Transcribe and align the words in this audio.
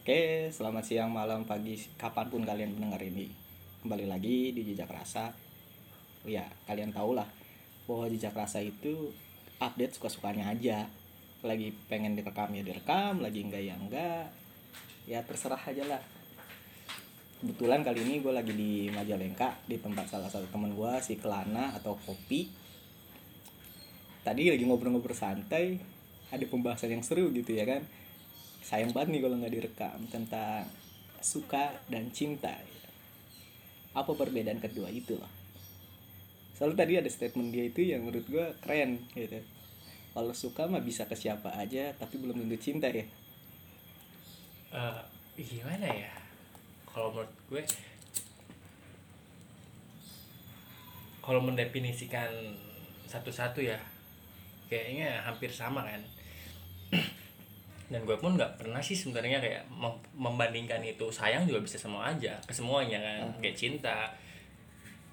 Oke, 0.00 0.48
selamat 0.48 0.80
siang, 0.80 1.12
malam, 1.12 1.44
pagi, 1.44 1.76
kapan 2.00 2.32
pun 2.32 2.40
kalian 2.40 2.72
mendengar 2.72 3.04
ini. 3.04 3.28
Kembali 3.84 4.08
lagi 4.08 4.48
di 4.48 4.64
Jejak 4.64 4.88
Rasa. 4.88 5.28
Oh 6.24 6.30
ya, 6.32 6.48
kalian 6.64 6.88
tahu 6.88 7.12
lah 7.12 7.28
bahwa 7.84 8.08
Jejak 8.08 8.32
Rasa 8.32 8.64
itu 8.64 9.12
update 9.60 10.00
suka-sukanya 10.00 10.56
aja. 10.56 10.88
Lagi 11.44 11.76
pengen 11.92 12.16
direkam 12.16 12.48
ya 12.56 12.64
direkam, 12.64 13.20
lagi 13.20 13.44
enggak 13.44 13.60
ya 13.60 13.76
enggak. 13.76 14.32
Ya 15.04 15.20
terserah 15.20 15.60
aja 15.60 15.84
lah. 15.84 16.00
Kebetulan 17.44 17.84
kali 17.84 18.00
ini 18.00 18.24
gue 18.24 18.32
lagi 18.32 18.56
di 18.56 18.88
Majalengka 18.88 19.60
di 19.68 19.76
tempat 19.84 20.08
salah 20.08 20.32
satu 20.32 20.48
temen 20.48 20.80
gue 20.80 20.92
si 21.04 21.20
Kelana 21.20 21.76
atau 21.76 21.92
Kopi. 22.00 22.48
Tadi 24.24 24.48
lagi 24.48 24.64
ngobrol-ngobrol 24.64 25.12
santai, 25.12 25.76
ada 26.32 26.44
pembahasan 26.48 26.88
yang 26.88 27.04
seru 27.04 27.28
gitu 27.36 27.52
ya 27.52 27.68
kan 27.68 27.99
sayang 28.60 28.92
banget 28.92 29.16
nih 29.16 29.20
kalau 29.24 29.36
nggak 29.40 29.54
direkam 29.54 29.98
tentang 30.08 30.64
suka 31.20 31.76
dan 31.88 32.12
cinta. 32.14 32.54
Apa 33.96 34.14
perbedaan 34.14 34.62
kedua 34.62 34.86
itu 34.88 35.18
loh 35.18 35.40
soalnya 36.60 36.84
tadi 36.84 36.92
ada 37.00 37.08
statement 37.08 37.56
dia 37.56 37.72
itu 37.72 37.80
yang 37.88 38.04
menurut 38.04 38.28
gue 38.28 38.46
keren 38.60 39.00
gitu. 39.16 39.40
Kalau 40.12 40.36
suka 40.36 40.68
mah 40.68 40.84
bisa 40.84 41.08
ke 41.08 41.16
siapa 41.16 41.56
aja 41.56 41.96
tapi 41.96 42.20
belum 42.20 42.36
tentu 42.36 42.60
cinta 42.60 42.92
ya. 42.92 43.08
Eh, 44.68 45.00
gimana 45.40 45.88
ya? 45.88 46.12
Kalau 46.84 47.16
menurut 47.16 47.32
gue 47.48 47.64
kalau 51.24 51.40
mendefinisikan 51.40 52.28
satu-satu 53.08 53.64
ya 53.64 53.80
kayaknya 54.68 55.24
hampir 55.24 55.48
sama 55.48 55.86
kan 55.88 56.02
dan 57.90 58.06
gue 58.06 58.14
pun 58.14 58.38
nggak 58.38 58.54
pernah 58.54 58.78
sih 58.78 58.94
sebenarnya 58.94 59.42
kayak 59.42 59.66
mem- 59.66 59.98
membandingkan 60.14 60.78
itu. 60.86 61.10
Sayang 61.10 61.42
juga 61.50 61.66
bisa 61.66 61.74
semua 61.74 62.06
aja 62.14 62.38
ke 62.46 62.54
semuanya 62.54 63.02
kan. 63.02 63.42
Kayak 63.42 63.56
cinta 63.58 63.96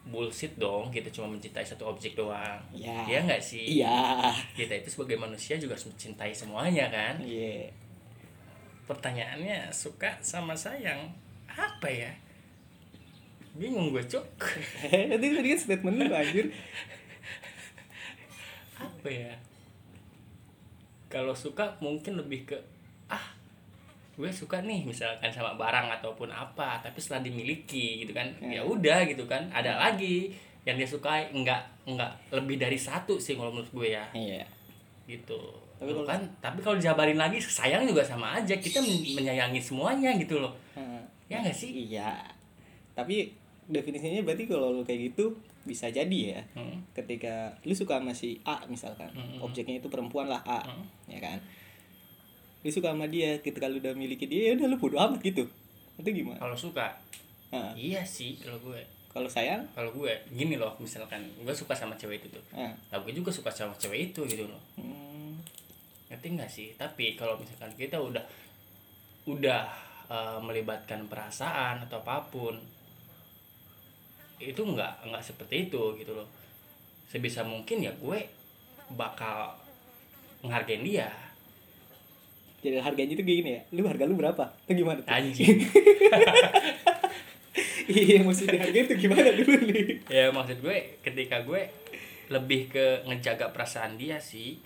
bullshit 0.08 0.56
dong 0.56 0.88
kita 0.94 1.12
cuma 1.12 1.34
mencintai 1.34 1.66
satu 1.66 1.90
objek 1.90 2.14
doang. 2.14 2.62
Ya. 2.72 3.02
Iya 3.10 3.26
nggak 3.26 3.42
sih? 3.42 3.82
Iya. 3.82 4.30
Kita 4.54 4.78
itu 4.78 4.94
sebagai 4.94 5.18
manusia 5.18 5.58
juga 5.58 5.74
harus 5.74 5.90
mencintai 5.90 6.32
semuanya 6.38 6.86
kan? 6.94 7.18
Iya. 7.18 7.74
Pertanyaannya 8.86 9.74
suka 9.74 10.14
sama 10.22 10.54
sayang 10.54 11.12
apa 11.50 11.90
ya? 11.90 12.14
Bingung 13.58 13.90
gue 13.90 14.06
cok 14.06 14.26
tadi 15.18 15.26
tadi 15.34 15.48
kan 15.50 15.60
statement 15.60 15.98
lu 15.98 16.14
anjir. 16.14 16.46
Apa 18.78 19.10
ya 19.10 19.34
kalau 21.08 21.32
suka 21.32 21.76
mungkin 21.80 22.16
lebih 22.16 22.44
ke 22.46 22.58
ah 23.08 23.24
gue 24.14 24.28
suka 24.28 24.60
nih 24.60 24.82
misalkan 24.82 25.30
sama 25.30 25.54
barang 25.54 25.88
ataupun 25.94 26.28
apa 26.28 26.82
tapi 26.82 26.98
setelah 26.98 27.22
dimiliki 27.22 28.02
gitu 28.02 28.12
kan. 28.12 28.28
Hmm. 28.38 28.50
ya 28.50 28.62
udah 28.62 29.06
gitu 29.06 29.24
kan. 29.24 29.46
Ada 29.50 29.78
lagi 29.78 30.34
yang 30.64 30.76
dia 30.76 30.86
sukai 30.86 31.32
enggak 31.32 31.64
enggak 31.86 32.12
lebih 32.30 32.58
dari 32.58 32.76
satu 32.76 33.16
sih 33.16 33.34
kalau 33.34 33.52
menurut 33.52 33.70
gue 33.72 33.88
ya. 33.94 34.04
Iya. 34.12 34.44
Gitu. 35.06 35.40
Tapi 35.78 35.94
kalau- 35.94 36.10
kan 36.10 36.22
tapi 36.40 36.60
kalau 36.60 36.76
dijabarin 36.76 37.16
lagi 37.16 37.38
sayang 37.38 37.86
juga 37.86 38.02
sama 38.02 38.36
aja. 38.36 38.58
Kita 38.58 38.82
men- 38.82 39.16
menyayangi 39.16 39.62
semuanya 39.62 40.12
gitu 40.16 40.42
loh. 40.42 40.52
Heeh. 40.74 41.02
ya 41.28 41.40
nggak 41.40 41.54
sih? 41.54 41.72
Iya. 41.88 42.18
Tapi 42.92 43.30
definisinya 43.68 44.24
berarti 44.24 44.48
kalau 44.48 44.72
lu 44.72 44.82
kayak 44.82 45.12
gitu 45.12 45.36
bisa 45.68 45.92
jadi 45.92 46.20
ya 46.34 46.42
Hmm. 46.56 46.80
ketika 46.92 47.60
lu 47.62 47.76
suka 47.76 48.00
sama 48.00 48.16
si 48.16 48.40
A 48.42 48.64
misalkan 48.66 49.12
Mm-mm. 49.12 49.44
objeknya 49.44 49.78
itu 49.78 49.92
perempuan 49.92 50.26
lah 50.26 50.40
A 50.42 50.64
Mm. 50.64 50.86
ya 51.12 51.20
kan? 51.20 51.40
Lu 52.64 52.72
suka 52.72 52.90
sama 52.90 53.06
dia 53.06 53.38
ketika 53.38 53.68
lu 53.68 53.78
udah 53.78 53.92
miliki 53.94 54.26
dia 54.26 54.50
ya 54.50 54.52
udah 54.56 54.68
lu 54.68 54.78
bodo 54.78 54.98
amat 54.98 55.20
gitu. 55.22 55.44
Itu 55.96 56.10
gimana? 56.10 56.40
Kalau 56.40 56.56
suka? 56.56 56.96
Nah, 57.48 57.72
iya 57.76 58.02
sih 58.02 58.40
kalau 58.40 58.58
gue. 58.62 58.80
Kalau 59.08 59.26
sayang? 59.26 59.66
Kalau 59.72 59.90
gue 59.92 60.14
gini 60.30 60.56
loh 60.56 60.74
misalkan 60.78 61.20
gue 61.38 61.52
suka 61.52 61.72
sama 61.72 61.94
cewek 61.96 62.22
itu 62.22 62.28
tuh. 62.32 62.44
Nah, 62.54 62.74
nah 62.88 62.98
gue 62.98 63.12
juga 63.12 63.30
suka 63.30 63.50
sama 63.50 63.74
cewek 63.74 64.12
itu 64.12 64.22
gitu 64.26 64.46
loh. 64.46 64.62
Hmm, 64.76 65.38
ngerti 66.08 66.28
nggak 66.34 66.48
sih? 66.48 66.68
Tapi 66.74 67.14
kalau 67.14 67.36
misalkan 67.36 67.72
kita 67.74 67.98
udah 67.98 68.22
udah 69.28 69.64
eh, 70.08 70.40
melibatkan 70.40 71.04
perasaan 71.06 71.84
atau 71.84 72.00
apa 72.00 72.24
pun 72.28 72.56
itu 74.38 74.62
nggak 74.62 75.10
nggak 75.10 75.24
seperti 75.24 75.70
itu 75.70 75.82
gitu 75.98 76.12
loh. 76.14 76.28
Sebisa 77.08 77.42
mungkin 77.42 77.82
ya 77.82 77.92
gue 77.96 78.20
bakal 78.94 79.56
menghargain 80.46 80.84
dia. 80.86 81.10
Jadi 82.62 82.82
harganya 82.82 83.14
itu 83.14 83.24
gini 83.24 83.58
ya 83.58 83.62
lu 83.74 83.86
harga 83.86 84.04
lu 84.06 84.18
berapa? 84.18 84.44
Itu 84.66 84.84
gimana 84.84 85.00
tuh? 85.02 85.10
anjing. 85.12 85.58
Iya 87.88 88.20
mesti 88.20 88.52
dihargai 88.52 88.84
itu 88.84 89.08
gimana 89.08 89.32
dulu 89.32 89.64
nih 89.72 90.04
ya 90.12 90.28
maksud 90.36 90.60
gue 90.60 91.00
ketika 91.00 91.40
gue 91.48 91.72
lebih 92.28 92.68
ke 92.68 93.08
ngejaga 93.08 93.56
perasaan 93.56 93.96
dia 93.96 94.20
sih. 94.20 94.60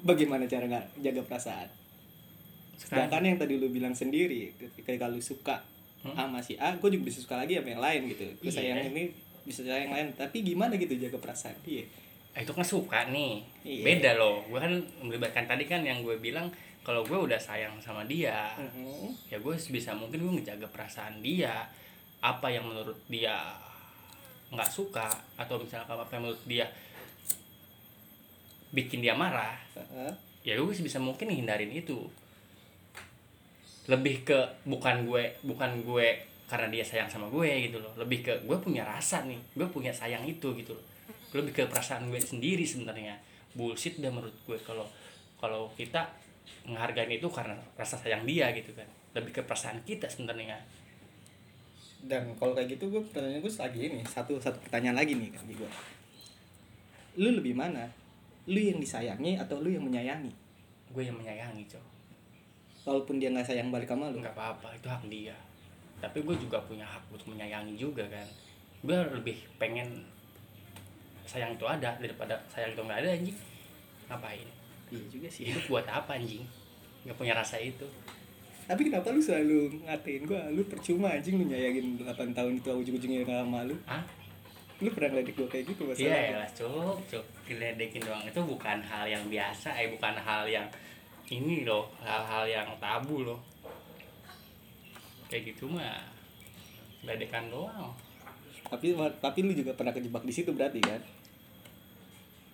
Bagaimana 0.00 0.48
cara 0.48 0.64
nggak 0.64 0.86
jaga 1.04 1.22
perasaan? 1.28 1.68
Sedangkan 2.76 3.24
yang 3.24 3.36
tadi 3.40 3.60
lu 3.60 3.68
bilang 3.68 3.92
sendiri 3.92 4.52
ketika 4.80 5.08
lu 5.08 5.20
suka 5.20 5.64
Hmm? 6.08 6.16
sama 6.16 6.38
si 6.38 6.54
A 6.56 6.70
gue 6.72 6.88
juga 6.88 7.04
bisa 7.04 7.18
suka 7.18 7.36
lagi 7.36 7.54
sama 7.54 7.68
yang 7.68 7.80
lain 7.80 8.00
gitu 8.08 8.24
gue 8.36 8.44
Iya. 8.44 8.54
sayang 8.54 8.80
ini 8.88 9.04
bisa 9.42 9.60
sayang 9.60 9.82
yang 9.84 9.94
lain 9.94 10.06
tapi 10.12 10.42
gimana 10.42 10.74
gitu 10.74 10.94
jaga 10.96 11.16
perasaan 11.16 11.56
dia 11.62 11.82
Ah, 12.30 12.44
itu 12.44 12.52
kan 12.52 12.60
suka 12.62 13.08
nih 13.08 13.40
Iya. 13.62 13.82
beda 13.82 14.10
loh 14.14 14.44
gue 14.44 14.58
kan 14.58 14.72
melibatkan 15.00 15.44
tadi 15.46 15.64
kan 15.64 15.80
yang 15.80 16.00
gue 16.00 16.16
bilang 16.16 16.52
kalau 16.82 17.00
gue 17.00 17.16
udah 17.16 17.36
sayang 17.36 17.74
sama 17.78 18.04
dia 18.04 18.52
Mhm. 18.54 19.26
ya 19.26 19.36
gue 19.36 19.54
sebisa 19.56 19.90
mungkin 19.92 20.20
gue 20.20 20.32
ngejaga 20.36 20.66
perasaan 20.66 21.18
dia 21.18 21.64
apa 22.18 22.46
yang 22.46 22.64
menurut 22.64 22.96
dia 23.06 23.56
nggak 24.46 24.68
suka 24.68 25.08
atau 25.34 25.56
misalnya 25.56 25.88
apa 25.88 26.06
yang 26.10 26.22
menurut 26.22 26.44
dia 26.44 26.66
bikin 28.68 29.00
dia 29.00 29.14
marah 29.14 29.56
Heeh. 29.72 30.12
ya 30.44 30.54
gue 30.54 30.70
sebisa 30.70 30.98
mungkin 30.98 31.26
hindarin 31.26 31.72
itu 31.72 32.04
lebih 33.86 34.26
ke 34.26 34.38
bukan 34.66 35.06
gue 35.06 35.38
bukan 35.46 35.70
gue 35.86 36.08
karena 36.46 36.70
dia 36.70 36.82
sayang 36.82 37.10
sama 37.10 37.30
gue 37.30 37.70
gitu 37.70 37.78
loh. 37.78 37.94
Lebih 37.98 38.18
ke 38.22 38.32
gue 38.42 38.56
punya 38.58 38.82
rasa 38.82 39.22
nih 39.26 39.38
gue 39.54 39.66
punya 39.70 39.94
sayang 39.94 40.26
itu 40.26 40.50
gitu 40.58 40.74
loh. 40.74 40.84
Lebih 41.34 41.52
ke 41.54 41.62
perasaan 41.70 42.10
gue 42.10 42.18
sendiri 42.18 42.66
sebenarnya. 42.66 43.14
Bullshit 43.54 43.98
dah 44.02 44.10
menurut 44.10 44.34
gue 44.46 44.58
kalau 44.62 44.86
kalau 45.38 45.70
kita 45.78 46.02
menghargai 46.66 47.06
itu 47.10 47.26
karena 47.30 47.54
rasa 47.78 47.98
sayang 47.98 48.26
dia 48.26 48.50
gitu 48.54 48.74
kan. 48.74 48.86
Lebih 49.14 49.30
ke 49.38 49.42
perasaan 49.46 49.82
kita 49.86 50.10
sebenarnya. 50.10 50.58
Dan 52.06 52.34
kalau 52.38 52.54
kayak 52.54 52.78
gitu 52.78 52.90
gue 52.90 53.02
pertanyaan 53.10 53.42
gue 53.42 53.52
lagi 53.54 53.80
ini 53.82 54.00
satu 54.06 54.38
satu 54.38 54.58
pertanyaan 54.66 54.98
lagi 54.98 55.14
nih 55.14 55.30
kan 55.30 55.46
gue. 55.46 55.70
Lu 57.22 57.30
lebih 57.38 57.54
mana? 57.54 57.86
Lu 58.50 58.58
yang 58.58 58.82
disayangi 58.82 59.38
atau 59.38 59.62
lu 59.62 59.70
yang 59.70 59.82
menyayangi? 59.86 60.30
Gue 60.94 61.02
yang 61.06 61.18
menyayangi 61.18 61.66
cowok 61.66 61.95
walaupun 62.86 63.18
dia 63.18 63.34
nggak 63.34 63.44
sayang 63.44 63.74
balik 63.74 63.90
sama 63.90 64.14
lu. 64.14 64.22
Nggak 64.22 64.38
apa-apa 64.38 64.70
itu 64.78 64.86
hak 64.86 65.02
dia. 65.10 65.36
Tapi 65.98 66.22
gue 66.22 66.36
juga 66.38 66.62
punya 66.62 66.86
hak 66.86 67.02
untuk 67.10 67.34
menyayangi 67.34 67.74
juga 67.74 68.06
kan. 68.06 68.24
Gue 68.86 68.94
lebih 69.10 69.36
pengen 69.58 70.06
sayang 71.26 71.58
itu 71.58 71.66
ada 71.66 71.98
daripada 71.98 72.38
sayang 72.46 72.72
itu 72.78 72.80
nggak 72.86 72.98
ada 73.02 73.10
anjing. 73.10 73.36
Ngapain? 74.06 74.48
Iya 74.94 75.04
juga 75.10 75.26
sih. 75.26 75.50
Hidup 75.50 75.66
buat 75.66 75.86
apa 75.90 76.14
anjing? 76.14 76.46
Nggak 77.02 77.16
punya 77.18 77.34
rasa 77.34 77.58
itu. 77.58 77.84
Tapi 78.66 78.86
kenapa 78.86 79.10
lu 79.10 79.18
selalu 79.22 79.82
ngatain 79.86 80.22
gue 80.22 80.40
lu 80.54 80.62
percuma 80.70 81.10
anjing 81.10 81.42
lu 81.42 81.50
nyayangin 81.50 81.98
8 82.02 82.34
tahun 82.34 82.62
itu 82.62 82.70
ujung-ujungnya 82.70 83.26
nggak 83.26 83.42
sama 83.42 83.66
lu. 83.66 83.74
Ah 83.90 84.06
lu 84.76 84.92
pernah 84.92 85.16
ngeledek 85.16 85.40
gue 85.40 85.48
kayak 85.48 85.64
gitu 85.72 85.88
iya 85.88 85.88
masalah 85.88 86.20
ya 86.20 86.46
cuk 86.52 86.96
cuk. 87.08 87.24
Diledekin 87.48 88.02
doang. 88.04 88.22
Itu 88.28 88.40
bukan 88.44 88.78
hal 88.84 89.08
yang 89.08 89.24
biasa 89.26 89.72
eh 89.72 89.88
bukan 89.88 90.14
hal 90.20 90.44
yang 90.44 90.66
ini 91.28 91.62
loh 91.62 91.90
hal-hal 91.98 92.46
yang 92.46 92.68
tabu 92.78 93.22
loh. 93.22 93.40
Kayak 95.26 95.54
gitu 95.54 95.66
mah 95.66 96.06
ledekan 97.02 97.50
doang. 97.50 97.90
Tapi 98.66 98.90
tapi 99.18 99.38
lu 99.40 99.52
juga 99.52 99.74
pernah 99.74 99.90
kejebak 99.90 100.22
di 100.22 100.34
situ 100.34 100.50
berarti 100.50 100.78
kan? 100.78 101.02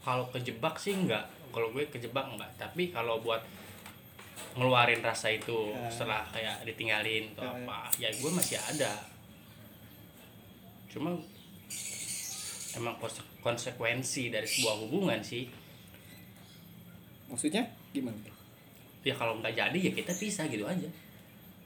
Kalau 0.02 0.26
kejebak 0.28 0.76
sih 0.76 0.92
enggak 0.92 1.24
kalau 1.52 1.68
gue 1.68 1.84
kejebak 1.86 2.24
enggak 2.26 2.48
tapi 2.56 2.88
kalau 2.88 3.20
buat 3.20 3.44
ngeluarin 4.56 5.00
rasa 5.00 5.28
itu 5.28 5.72
Ya. 5.72 5.88
setelah 5.88 6.24
kayak 6.28 6.64
ditinggalin 6.64 7.32
atau 7.32 7.44
Ya. 7.44 7.52
apa 7.62 7.78
ya 7.96 8.08
gue 8.08 8.30
masih 8.32 8.56
ada. 8.58 8.92
Cuma 10.88 11.12
emang 12.72 12.96
konse- 12.96 13.24
konsekuensi 13.40 14.28
dari 14.28 14.44
sebuah 14.44 14.76
hubungan 14.80 15.20
sih. 15.20 15.48
Maksudnya 17.28 17.64
gimana 17.92 18.16
ya 19.02 19.14
kalau 19.18 19.38
nggak 19.42 19.54
jadi 19.54 19.78
ya 19.78 19.92
kita 19.92 20.14
pisah 20.14 20.46
gitu 20.46 20.64
aja. 20.66 20.88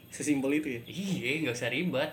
Sesimpel 0.08 0.60
itu 0.60 0.68
ya? 0.80 0.80
Iya 0.88 1.44
nggak 1.44 1.56
usah 1.56 1.68
ribet. 1.68 2.10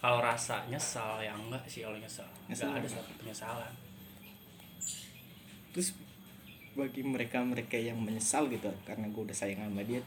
Kalau 0.00 0.20
rasa 0.20 0.64
nyesal 0.68 1.20
ya 1.20 1.32
enggak 1.32 1.64
sih 1.68 1.84
kalau 1.84 1.96
nyesal. 1.96 2.28
Nyesal 2.48 2.72
nggak 2.72 2.82
ada 2.84 2.90
satu 2.92 3.12
penyesalan. 3.20 3.72
Terus 5.76 5.96
bagi 6.74 7.06
mereka 7.06 7.38
mereka 7.44 7.78
yang 7.78 8.00
menyesal 8.00 8.50
gitu 8.50 8.68
karena 8.88 9.06
gue 9.08 9.22
udah 9.22 9.36
sayang 9.36 9.60
sama 9.64 9.84
dia. 9.84 10.00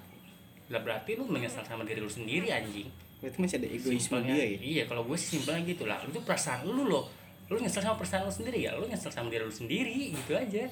Lah 0.73 0.81
berarti 0.83 1.15
lu 1.15 1.29
menyesal 1.29 1.63
sama 1.63 1.85
diri 1.85 2.01
lu 2.01 2.09
sendiri 2.09 2.49
anjing. 2.49 2.89
Berarti 3.17 3.37
masih 3.41 3.57
ada 3.57 3.69
egoisme 3.69 4.17
dia 4.21 4.35
ya? 4.37 4.45
iya 4.61 4.83
kalau 4.85 5.01
gue 5.05 5.17
sih 5.17 5.37
simpelnya 5.37 5.65
gitu 5.65 5.89
lah. 5.89 5.97
Itu 6.05 6.21
perasaan 6.21 6.65
lu 6.65 6.85
loh. 6.89 7.09
Lu 7.47 7.57
nyesel 7.57 7.81
sama 7.81 7.97
perasaan 7.97 8.27
lu 8.27 8.33
sendiri 8.33 8.65
ya? 8.65 8.75
Lu 8.77 8.85
nyesel 8.85 9.09
sama 9.09 9.29
diri 9.29 9.45
lu 9.45 9.53
sendiri 9.53 10.13
gitu 10.13 10.33
aja 10.37 10.65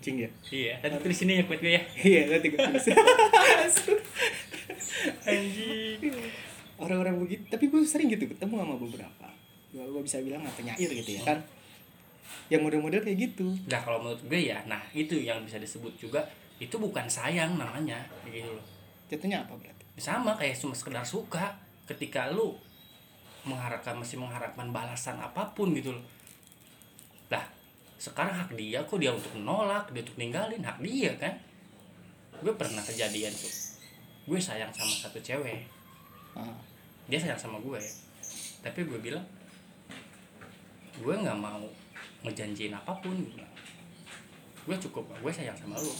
anjing 0.00 0.16
ya? 0.24 0.30
Iya. 0.48 0.74
Tadi 0.80 0.96
tulis 1.04 1.20
ini 1.28 1.32
ya 1.36 1.44
buat 1.44 1.60
gue 1.60 1.72
ya. 1.76 1.82
Iya 2.00 2.20
nanti 2.32 2.48
gue 2.48 2.56
tulis 2.56 2.84
anjing. 5.28 6.00
Orang-orang 6.80 7.20
begitu 7.20 7.44
tapi 7.52 7.68
gue 7.68 7.84
sering 7.84 8.08
gitu 8.08 8.24
ketemu 8.24 8.64
sama 8.64 8.74
beberapa. 8.80 9.28
Gue 9.76 9.84
gue 9.84 10.00
bisa 10.00 10.24
bilang 10.24 10.40
mata 10.40 10.64
nyair 10.64 10.88
gitu 10.88 11.20
ya 11.20 11.22
kan? 11.28 11.38
Yang 12.48 12.60
model-model 12.64 13.04
kayak 13.04 13.18
gitu. 13.28 13.52
Nah 13.68 13.80
kalau 13.84 14.00
menurut 14.00 14.24
gue 14.24 14.40
ya 14.40 14.64
nah 14.64 14.80
itu 14.96 15.20
yang 15.20 15.44
bisa 15.44 15.60
disebut 15.60 15.92
juga 16.00 16.24
itu 16.56 16.72
bukan 16.80 17.04
sayang 17.04 17.60
namanya 17.60 18.00
kayak 18.24 18.40
gitu 18.40 18.50
loh. 18.56 18.64
Jatuhnya 19.12 19.44
apa 19.44 19.52
berarti? 19.52 19.84
Sama 20.00 20.32
kayak 20.40 20.56
cuma 20.56 20.72
sekedar 20.72 21.04
suka 21.04 21.60
ketika 21.84 22.32
lu 22.32 22.56
mengharapkan 23.44 24.00
masih 24.00 24.16
mengharapkan 24.16 24.72
balasan 24.72 25.20
apa 25.20 25.52
pun 25.52 25.76
gitu 25.76 25.92
loh. 25.92 26.04
Lah 27.28 27.59
sekarang 28.00 28.32
hak 28.32 28.56
dia 28.56 28.80
kok 28.80 28.96
dia 28.96 29.12
untuk 29.12 29.36
menolak 29.36 29.92
dia 29.92 30.00
untuk 30.00 30.16
ninggalin 30.16 30.64
hak 30.64 30.80
dia 30.80 31.12
kan? 31.20 31.36
Gue 32.40 32.56
pernah 32.56 32.80
kejadian 32.80 33.28
tuh. 33.36 33.52
Gue 34.24 34.40
sayang 34.40 34.72
sama 34.72 34.88
satu 34.88 35.20
cewek. 35.20 35.68
Ah, 36.32 36.56
dia 37.12 37.20
sayang 37.20 37.36
sama 37.36 37.60
gue. 37.60 37.76
Tapi 38.64 38.88
gue 38.88 38.96
bilang 39.04 39.20
gue 40.96 41.12
nggak 41.12 41.36
mau 41.36 41.60
ngejanjiin 42.24 42.72
apa 42.72 42.92
pun 43.00 43.16
gue 43.20 43.46
gue 44.64 44.76
cukup 44.88 45.04
gue 45.20 45.32
sayang 45.36 45.56
sama 45.60 45.76
lu. 45.76 45.92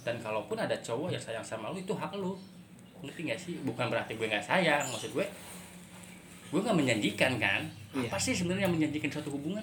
Dan 0.00 0.16
kalaupun 0.24 0.56
ada 0.56 0.80
cowok 0.80 1.12
yang 1.12 1.20
sayang 1.20 1.44
sama 1.44 1.68
lu 1.68 1.76
itu 1.76 1.92
hak 1.92 2.16
lu. 2.16 2.40
Ngerti 3.04 3.20
gak 3.28 3.40
sih? 3.40 3.54
Bukan 3.68 3.92
berarti 3.92 4.16
gue 4.16 4.24
nggak 4.24 4.40
sayang 4.48 4.88
maksud 4.88 5.12
gue 5.12 5.28
gue 6.48 6.60
nggak 6.64 6.76
menjanjikan 6.76 7.36
kan? 7.36 7.68
Iya. 7.92 8.08
apa 8.08 8.16
sih 8.18 8.32
sebenarnya 8.32 8.66
menjanjikan 8.66 9.12
suatu 9.12 9.28
hubungan 9.30 9.62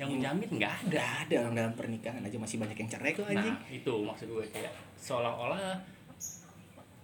yang 0.00 0.08
menjamin 0.08 0.48
nggak 0.56 0.72
ada. 0.72 0.88
Nggak 0.88 1.10
ada 1.26 1.34
orang 1.44 1.54
dalam 1.54 1.74
pernikahan 1.76 2.22
aja 2.24 2.36
masih 2.40 2.56
banyak 2.56 2.76
yang 2.78 2.90
cerai 2.90 3.12
kok 3.12 3.26
anjing. 3.28 3.56
nah 3.56 3.70
itu 3.70 3.92
maksud 4.00 4.26
gue 4.32 4.44
kayak 4.48 4.72
seolah-olah 4.96 5.76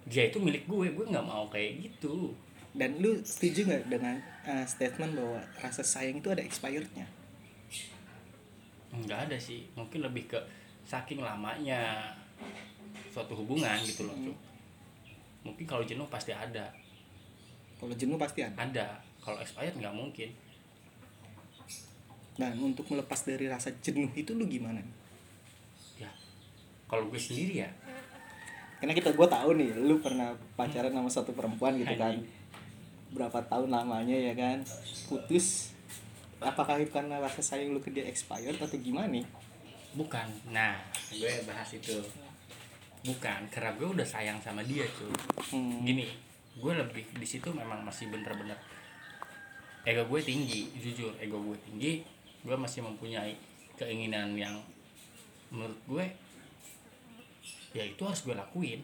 dia 0.04 0.28
itu 0.28 0.38
milik 0.40 0.64
gue 0.68 0.92
gue 0.92 1.06
nggak 1.08 1.26
mau 1.26 1.44
kayak 1.52 1.84
gitu. 1.84 2.32
Dan 2.74 2.98
lu 2.98 3.22
setuju 3.22 3.70
nggak 3.70 3.84
dengan 3.86 4.16
uh, 4.48 4.66
statement 4.66 5.14
bahwa 5.14 5.40
rasa 5.62 5.86
sayang 5.86 6.18
itu 6.18 6.28
ada 6.32 6.42
expirednya? 6.42 7.06
Nggak 8.94 9.30
ada 9.30 9.36
sih 9.38 9.68
mungkin 9.78 10.02
lebih 10.02 10.30
ke 10.32 10.38
saking 10.84 11.20
lamanya 11.22 12.12
suatu 13.08 13.32
hubungan 13.38 13.78
gitu 13.86 14.04
loh 14.04 14.16
Cuk. 14.18 14.36
mungkin 15.46 15.64
kalau 15.68 15.84
jenuh 15.86 16.08
pasti 16.08 16.32
ada. 16.34 16.72
Kalau 17.78 17.94
jenuh 17.94 18.16
pasti 18.16 18.40
ada. 18.42 18.56
Ada 18.56 18.86
kalau 19.24 19.40
expired 19.40 19.76
nggak 19.76 19.94
mungkin 19.96 20.28
dan 22.34 22.58
untuk 22.58 22.86
melepas 22.90 23.20
dari 23.22 23.46
rasa 23.46 23.70
jenuh 23.78 24.10
itu 24.14 24.34
lu 24.34 24.46
gimana? 24.46 24.82
Ya 25.98 26.10
kalau 26.90 27.08
gue 27.08 27.20
sendiri 27.20 27.66
ya. 27.66 27.70
Karena 28.82 28.92
kita 28.92 29.16
gue 29.16 29.28
tahu 29.28 29.50
nih 29.56 29.70
lu 29.80 30.02
pernah 30.02 30.36
pacaran 30.58 30.92
sama 30.92 31.10
satu 31.10 31.30
perempuan 31.32 31.78
gitu 31.78 31.94
kan. 31.94 32.20
Berapa 33.14 33.38
tahun 33.46 33.70
lamanya 33.70 34.16
ya 34.18 34.34
kan? 34.34 34.60
Putus. 35.06 35.72
Apakah 36.42 36.76
itu 36.76 36.92
karena 36.92 37.22
rasa 37.22 37.40
sayang 37.40 37.72
lu 37.72 37.80
ke 37.80 37.88
dia 37.88 38.04
expired 38.04 38.60
atau 38.60 38.76
gimana? 38.76 39.22
Bukan. 39.96 40.26
Nah 40.50 40.76
gue 41.08 41.32
bahas 41.48 41.70
itu. 41.72 42.02
Bukan 43.04 43.48
karena 43.52 43.70
gue 43.76 43.88
udah 43.88 44.04
sayang 44.04 44.40
sama 44.40 44.64
dia 44.64 44.84
tuh 44.96 45.12
hmm. 45.52 45.84
gini 45.84 46.08
gue 46.54 46.72
lebih 46.72 47.02
di 47.18 47.26
situ 47.26 47.50
memang 47.50 47.82
masih 47.82 48.08
bener-bener 48.14 48.54
ego 49.82 50.06
gue 50.06 50.20
tinggi 50.22 50.70
jujur 50.78 51.10
ego 51.18 51.42
gue 51.42 51.58
tinggi 51.66 51.92
gue 52.44 52.56
masih 52.60 52.84
mempunyai 52.84 53.34
keinginan 53.80 54.36
yang 54.36 54.60
menurut 55.48 55.80
gue 55.88 56.06
ya 57.74 57.82
itu 57.82 58.02
harus 58.04 58.20
gue 58.22 58.36
lakuin. 58.36 58.80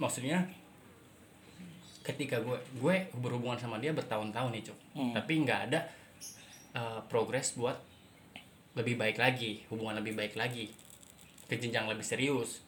Maksudnya 0.00 0.48
ketika 2.02 2.40
gue 2.40 2.56
gue 2.80 2.96
berhubungan 3.20 3.60
sama 3.60 3.76
dia 3.76 3.92
bertahun-tahun 3.92 4.50
nih 4.56 4.64
cuk. 4.72 4.78
Hmm. 4.96 5.12
tapi 5.12 5.32
nggak 5.44 5.60
ada 5.70 5.80
uh, 6.72 7.00
progres 7.10 7.52
buat 7.58 7.76
lebih 8.78 8.96
baik 8.96 9.20
lagi 9.20 9.64
hubungan 9.68 9.98
lebih 10.00 10.16
baik 10.16 10.38
lagi 10.38 10.72
ke 11.46 11.54
jenjang 11.60 11.86
lebih 11.86 12.06
serius. 12.06 12.64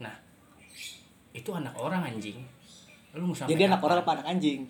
Nah 0.00 0.14
itu 1.36 1.50
anak 1.52 1.76
orang 1.76 2.08
anjing. 2.08 2.40
Lu 3.12 3.28
mau 3.28 3.36
sampai 3.36 3.52
jadi 3.52 3.68
anak 3.68 3.82
orang 3.84 3.98
apa 4.00 4.10
anak 4.20 4.26
anjing? 4.26 4.60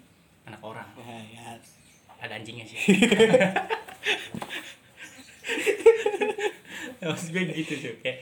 Anak 0.49 0.63
orang. 0.65 0.89
Ya, 0.99 1.19
ya. 1.33 1.47
ada 2.19 2.35
anjingnya 2.35 2.67
sih 2.67 2.83
maksud 7.11 7.29
gue 7.31 7.43
gitu 7.55 7.75
tuh 7.79 7.95
kayak 8.03 8.19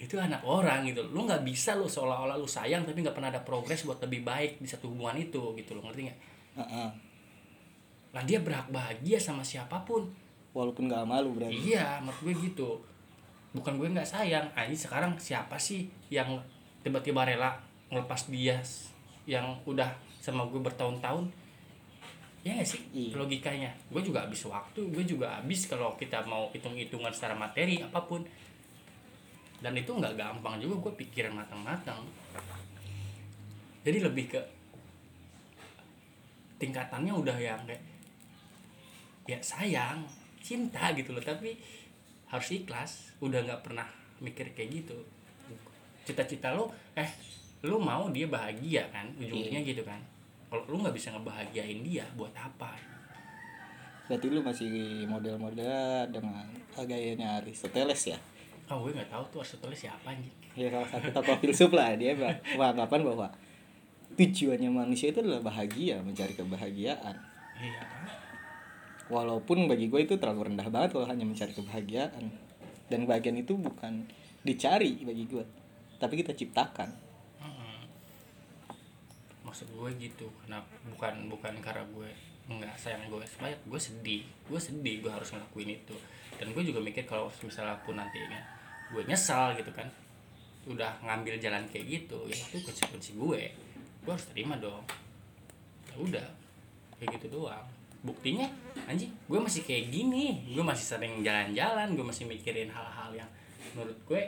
itu 0.00 0.16
anak 0.16 0.40
orang 0.40 0.88
gitu. 0.88 1.04
Lu 1.12 1.28
nggak 1.28 1.44
bisa 1.44 1.76
lu 1.76 1.84
seolah-olah 1.84 2.40
lu 2.40 2.48
sayang 2.48 2.88
tapi 2.88 3.04
nggak 3.04 3.12
pernah 3.12 3.28
ada 3.28 3.44
progres 3.44 3.84
buat 3.84 4.00
lebih 4.00 4.24
baik 4.24 4.56
di 4.56 4.64
satu 4.64 4.88
hubungan 4.88 5.20
itu 5.20 5.52
gitu 5.60 5.76
lo 5.76 5.84
ngerti 5.84 6.08
nggak? 6.08 6.20
Heeh. 6.50 6.90
nah 8.10 8.26
dia 8.26 8.42
berhak 8.42 8.66
bahagia 8.72 9.20
sama 9.20 9.44
siapa 9.44 9.84
pun. 9.86 10.08
Walaupun 10.50 10.90
gak 10.90 11.06
malu 11.06 11.38
berarti. 11.38 11.76
Iya 11.76 12.02
menurut 12.02 12.20
gue 12.26 12.34
gitu. 12.50 12.70
Bukan 13.54 13.78
gue 13.78 13.86
nggak 13.86 14.08
sayang. 14.08 14.50
Ah, 14.56 14.66
ini 14.66 14.74
sekarang 14.74 15.14
siapa 15.20 15.54
sih 15.60 15.86
yang 16.10 16.42
tiba-tiba 16.82 17.22
rela 17.22 17.54
ngelepas 17.92 18.26
dia 18.32 18.58
yang 19.28 19.46
udah 19.62 19.94
sama 20.18 20.48
gue 20.48 20.58
bertahun-tahun 20.58 21.30
ya 22.40 22.56
gak 22.56 22.68
sih? 22.68 22.80
Iya. 22.92 23.20
logikanya. 23.20 23.70
Gue 23.92 24.00
juga 24.00 24.24
habis 24.24 24.40
waktu 24.48 24.80
gue 24.88 25.04
juga 25.04 25.40
habis 25.40 25.68
kalau 25.68 25.92
kita 26.00 26.24
mau 26.24 26.48
hitung-hitungan 26.56 27.12
secara 27.12 27.36
materi 27.36 27.84
apa 27.84 28.00
pun. 28.04 28.24
Dan 29.60 29.76
itu 29.76 29.92
nggak 29.92 30.16
gampang 30.16 30.56
juga 30.56 30.88
gue 30.88 30.92
pikiran 31.04 31.36
matang-matang. 31.36 32.00
Jadi 33.84 33.98
lebih 34.00 34.24
ke 34.32 34.40
tingkatannya 36.56 37.12
udah 37.12 37.36
yang 37.36 37.60
kayak 37.68 37.84
ya 39.28 39.36
sayang 39.44 40.08
cinta 40.40 40.96
gitu 40.96 41.12
loh. 41.12 41.20
Tapi 41.20 41.60
harus 42.32 42.48
ikhlas. 42.56 43.12
Udah 43.20 43.44
nggak 43.44 43.60
pernah 43.60 43.84
mikir 44.24 44.56
kayak 44.56 44.80
gitu. 44.80 44.96
Cita-cita 46.08 46.56
lo 46.56 46.72
eh 46.96 47.12
lo 47.68 47.76
mau 47.76 48.08
dia 48.08 48.24
bahagia 48.24 48.88
kan? 48.88 49.12
Ujungnya 49.20 49.60
gitu 49.60 49.84
kan 49.84 50.00
kalau 50.50 50.66
lu 50.66 50.76
nggak 50.82 50.96
bisa 50.98 51.14
ngebahagiain 51.14 51.80
dia 51.86 52.02
buat 52.18 52.34
apa? 52.34 52.74
Berarti 54.10 54.26
lu 54.26 54.42
masih 54.42 55.06
model-model 55.06 56.10
dengan 56.10 56.50
gayanya 56.74 57.38
Aristoteles 57.38 58.10
ya? 58.10 58.18
Oh 58.66 58.82
gue 58.82 58.90
nggak 58.90 59.06
tahu 59.06 59.22
tuh 59.30 59.38
Aristoteles 59.46 59.86
siapa 59.86 60.10
anjing. 60.10 60.34
Ya 60.58 60.66
salah 60.74 60.90
satu 60.90 61.08
tokoh 61.14 61.38
filsuf 61.38 61.70
lah. 61.70 61.94
Dia 61.94 62.18
ber- 62.18 62.42
beranggapan 62.58 63.06
bahwa 63.06 63.26
tujuannya 64.18 64.70
manusia 64.74 65.14
itu 65.14 65.22
adalah 65.22 65.38
bahagia 65.46 66.02
mencari 66.02 66.34
kebahagiaan. 66.34 67.14
Iya. 67.54 67.82
Walaupun 69.06 69.70
bagi 69.70 69.86
gue 69.86 70.02
itu 70.02 70.18
terlalu 70.18 70.50
rendah 70.50 70.66
banget 70.66 70.98
kalau 70.98 71.06
hanya 71.06 71.22
mencari 71.22 71.54
kebahagiaan. 71.54 72.26
Dan 72.90 73.06
kebahagiaan 73.06 73.38
itu 73.38 73.54
bukan 73.54 74.10
dicari 74.42 74.98
bagi 75.06 75.30
gue 75.30 75.44
tapi 76.00 76.16
kita 76.18 76.32
ciptakan. 76.32 76.88
Maksud 79.50 79.66
gue 79.74 79.90
gitu 79.98 80.30
kenapa 80.46 80.70
bukan 80.86 81.26
bukan 81.26 81.58
karena 81.58 81.82
gue 81.90 82.06
nggak 82.50 82.74
sayang 82.78 83.06
gue 83.10 83.22
supaya 83.26 83.54
gue 83.66 83.80
sedih 83.82 84.22
gue 84.46 84.60
sedih 84.62 85.02
gue 85.02 85.10
harus 85.10 85.34
ngelakuin 85.34 85.74
itu. 85.74 85.96
Dan 86.38 86.54
gue 86.54 86.62
juga 86.62 86.78
mikir 86.78 87.04
kalau 87.04 87.26
misalnya 87.42 87.74
pun 87.82 87.98
nantinya 87.98 88.38
gue 88.94 89.02
nyesal 89.06 89.54
gitu 89.58 89.70
kan 89.74 89.86
udah 90.66 91.02
ngambil 91.02 91.38
jalan 91.42 91.62
kayak 91.70 91.86
gitu 91.88 92.26
ya 92.26 92.34
itu 92.34 92.62
konsekuensi 92.62 93.18
gue 93.18 93.42
gue 94.06 94.10
harus 94.10 94.26
terima 94.30 94.54
dong. 94.58 94.86
Ya 95.90 95.96
udah 95.98 96.28
kayak 96.98 97.18
gitu 97.18 97.42
doang. 97.42 97.66
Buktinya 98.06 98.46
anjing 98.86 99.10
gue 99.26 99.38
masih 99.42 99.66
kayak 99.66 99.90
gini 99.90 100.46
gue 100.54 100.64
masih 100.64 100.86
sering 100.86 101.26
jalan-jalan 101.26 101.98
gue 101.98 102.06
masih 102.06 102.24
mikirin 102.30 102.70
hal-hal 102.70 103.10
yang 103.14 103.30
menurut 103.74 103.98
gue 104.06 104.22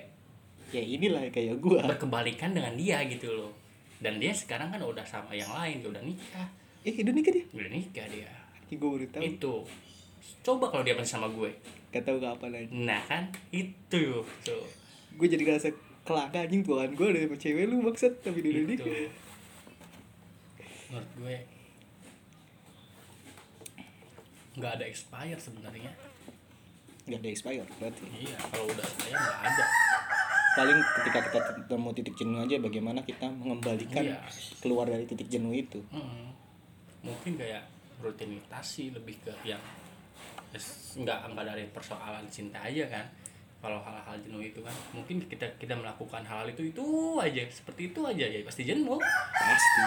ya 0.72 0.80
inilah 0.80 1.26
kayak 1.28 1.58
gue 1.60 1.78
berkebalikan 1.80 2.56
dengan 2.56 2.72
dia 2.78 3.04
gitu 3.04 3.28
loh 3.32 3.61
dan 4.02 4.18
dia 4.18 4.34
sekarang 4.34 4.74
kan 4.74 4.82
udah 4.82 5.06
sama 5.06 5.30
yang 5.30 5.48
lain 5.54 5.78
dia 5.78 5.88
udah 5.94 6.02
nikah. 6.02 6.48
Eh 6.82 6.94
udah 6.98 7.14
nikah 7.14 7.32
dia? 7.32 7.44
Udah 7.54 7.70
nikah 7.70 8.06
dia. 8.10 8.30
Gue 8.66 8.88
baru 8.90 9.06
tahu. 9.14 9.22
Itu. 9.22 9.54
Coba 10.42 10.66
kalau 10.74 10.82
dia 10.82 10.98
masih 10.98 11.14
sama 11.14 11.30
gue. 11.30 11.54
Gak 11.94 12.02
tahu 12.02 12.18
kapan 12.18 12.50
lagi 12.50 12.68
nah 12.74 12.98
kan? 13.06 13.30
Itu 13.54 14.26
tuh. 14.42 14.66
Gue 15.14 15.30
jadi 15.30 15.46
ngerasa 15.46 15.70
kelaka 16.02 16.42
anjing 16.42 16.66
tuhan 16.66 16.98
gue 16.98 17.06
udah 17.14 17.22
sama 17.30 17.36
cewek 17.38 17.64
lu 17.70 17.78
maksud 17.78 18.12
tapi 18.26 18.42
dia 18.42 18.50
udah 18.50 18.62
itu. 18.66 18.74
nikah. 18.74 19.10
Menurut 20.90 21.10
gue 21.22 21.36
nggak 24.52 24.72
ada 24.76 24.84
expire 24.84 25.38
sebenarnya. 25.38 25.92
Gak 27.02 27.18
ada 27.18 27.28
expired 27.30 27.70
berarti. 27.78 28.04
Iya 28.18 28.36
kalau 28.50 28.66
udah 28.66 28.86
sayang 28.98 29.22
nggak 29.22 29.40
ada 29.46 29.64
paling 30.52 30.78
ketika 31.00 31.18
kita 31.28 31.38
ketemu 31.48 31.88
titik 31.96 32.14
jenuh 32.16 32.40
aja 32.44 32.56
bagaimana 32.60 33.00
kita 33.00 33.26
mengembalikan 33.28 34.04
Iya. 34.04 34.20
keluar 34.60 34.84
dari 34.84 35.04
titik 35.08 35.28
jenuh 35.28 35.52
itu. 35.54 35.80
Mm. 35.88 36.28
mungkin 37.02 37.34
kayak 37.34 37.66
rutinitas 37.98 38.62
sih 38.78 38.94
lebih 38.94 39.18
ke 39.26 39.34
yang 39.42 39.58
nggak 41.02 41.18
nggak 41.34 41.44
dari 41.46 41.64
persoalan 41.70 42.22
cinta 42.30 42.62
aja 42.62 42.86
kan. 42.86 43.06
Kalau 43.62 43.78
hal-hal 43.78 44.18
jenuh 44.22 44.42
itu 44.42 44.58
kan 44.58 44.74
mungkin 44.90 45.22
kita 45.26 45.46
kita 45.58 45.74
melakukan 45.78 46.22
hal 46.26 46.46
itu 46.50 46.74
itu 46.74 46.82
aja 47.18 47.42
seperti 47.46 47.94
itu 47.94 48.02
aja 48.06 48.26
ya 48.26 48.42
pasti 48.42 48.62
jenuh. 48.66 48.98
Pasti. 49.34 49.82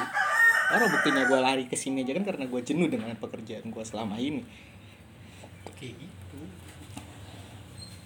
Orang 0.76 0.88
buktinya 0.92 1.24
gue 1.28 1.40
lari 1.40 1.64
ke 1.68 1.76
sini 1.76 2.04
aja 2.08 2.16
kan 2.16 2.24
karena 2.24 2.48
gue 2.48 2.62
jenuh 2.64 2.88
dengan 2.88 3.12
pekerjaan 3.20 3.68
gue 3.68 3.84
selama 3.84 4.16
ini. 4.16 4.42
Kayak 5.76 5.96
gitu. 6.08 6.40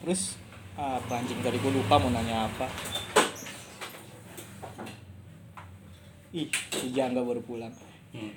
Terus 0.02 0.39
apa 0.80 1.12
anjing? 1.20 1.40
Tadi 1.44 1.58
gue 1.60 1.72
lupa 1.76 2.00
mau 2.00 2.08
nanya 2.08 2.48
apa. 2.48 2.68
Ih 6.32 6.48
si 6.48 6.88
Jangga 6.96 7.20
baru 7.20 7.44
pulang. 7.44 7.74
Hmm. 8.16 8.32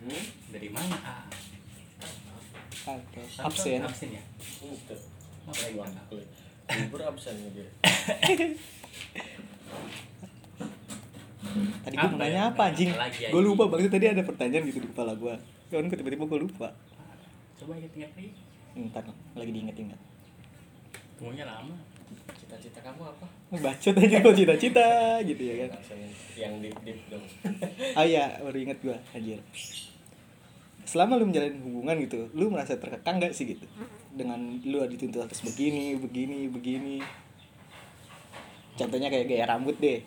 Hmm? 0.00 0.24
dari 0.54 0.68
mana? 0.72 0.96
Ah 0.96 1.24
absen. 3.44 3.82
Absen. 3.82 4.08
Ya. 4.14 4.22
Libur 6.70 7.00
absennya 7.02 7.50
dia. 7.50 7.66
tadi 11.82 11.94
gue 11.98 12.06
mau 12.06 12.14
Apa 12.14 12.22
ya? 12.22 12.30
nanya 12.30 12.40
apa 12.54 12.62
anjing? 12.70 12.94
gue 13.34 13.42
lupa 13.42 13.66
banget 13.66 13.90
tadi 13.90 14.06
ada 14.06 14.22
pertanyaan 14.22 14.70
gitu 14.70 14.78
di 14.86 14.88
kepala 14.94 15.18
gue 15.18 15.34
kan 15.70 15.90
tiba-tiba 15.90 16.24
gue 16.30 16.40
lupa. 16.46 16.70
Coba 17.58 17.74
ingat-ingat 17.74 18.14
lagi. 18.14 18.30
Ntar 18.78 19.02
lagi 19.34 19.50
diinget-inget 19.50 20.09
tunggunya 21.20 21.44
lama. 21.44 21.76
Cita-cita 22.40 22.80
kamu 22.80 23.04
apa? 23.04 23.28
bacot 23.60 23.94
aja 24.00 24.16
kok 24.24 24.32
cita-cita 24.32 24.88
gitu 25.20 25.42
ya 25.44 25.54
kan. 25.68 25.76
Langsung 25.76 26.00
yang 26.32 26.54
deep 26.64 26.76
deep 26.80 26.98
dong. 27.12 27.24
ah 28.00 28.04
iya 28.08 28.40
baru 28.40 28.56
inget 28.56 28.80
gue 28.80 28.96
anjir. 29.12 29.36
Selama 30.88 31.20
lu 31.20 31.28
menjalin 31.28 31.60
hubungan 31.60 32.00
gitu 32.00 32.32
lu 32.32 32.48
merasa 32.48 32.80
terkekang 32.80 33.20
gak 33.20 33.36
sih 33.36 33.52
gitu? 33.52 33.68
Dengan 34.16 34.40
lu 34.64 34.80
dituntut 34.88 35.28
harus 35.28 35.44
begini 35.44 36.00
begini 36.00 36.48
begini. 36.48 36.96
Contohnya 38.80 39.12
kayak 39.12 39.28
gaya 39.28 39.44
rambut 39.44 39.76
deh. 39.76 40.00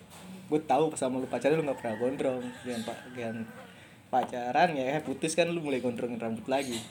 Gue 0.49 0.59
tahu 0.65 0.89
pas 0.89 0.97
sama 0.97 1.21
lu 1.21 1.29
pacaran 1.29 1.61
lu 1.61 1.63
nggak 1.63 1.77
pernah 1.77 1.95
gondrong. 2.01 2.43
Dengan 2.65 2.81
pak 2.89 2.97
dengan 3.13 3.35
pacaran 4.09 4.69
ya 4.73 4.97
putus 5.05 5.37
kan 5.37 5.45
lu 5.45 5.61
mulai 5.61 5.77
gondrongin 5.77 6.17
rambut 6.17 6.49
lagi. 6.49 6.81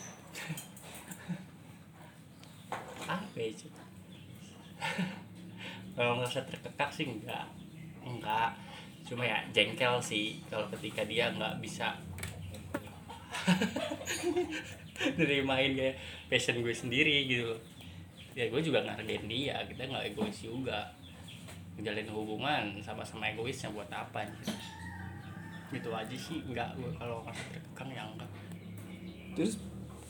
Apa 3.10 3.36
ya 3.36 3.50
Cuk? 3.58 3.81
kalau 5.96 6.18
merasa 6.18 6.42
terkekang 6.44 6.90
sih 6.92 7.06
enggak. 7.08 7.46
Enggak. 8.02 8.56
Cuma 9.06 9.26
ya 9.26 9.42
jengkel 9.50 9.98
sih 10.02 10.40
kalau 10.48 10.66
ketika 10.78 11.04
dia 11.04 11.30
nggak 11.34 11.58
bisa 11.60 11.92
nerimain 15.18 15.74
kayak 15.74 15.96
passion 16.30 16.62
gue 16.62 16.70
sendiri 16.70 17.26
gitu 17.26 17.56
ya 18.32 18.46
gue 18.48 18.60
juga 18.62 18.80
ngargain 18.86 19.26
dia 19.26 19.60
kita 19.66 19.88
nggak 19.88 20.14
egois 20.14 20.38
juga. 20.40 20.88
Menjalin 21.72 22.08
hubungan 22.12 22.64
sama-sama 22.84 23.32
egoisnya 23.32 23.72
buat 23.72 23.88
apa 23.88 24.28
gitu 24.28 24.52
gitu 25.72 25.88
aja 25.88 26.12
sih 26.12 26.44
enggak 26.44 26.68
gue 26.76 26.92
kalau 27.00 27.24
merasa 27.24 27.44
terkekang 27.48 27.90
ya 27.92 28.04
enggak. 28.04 28.30
Terus? 29.32 29.56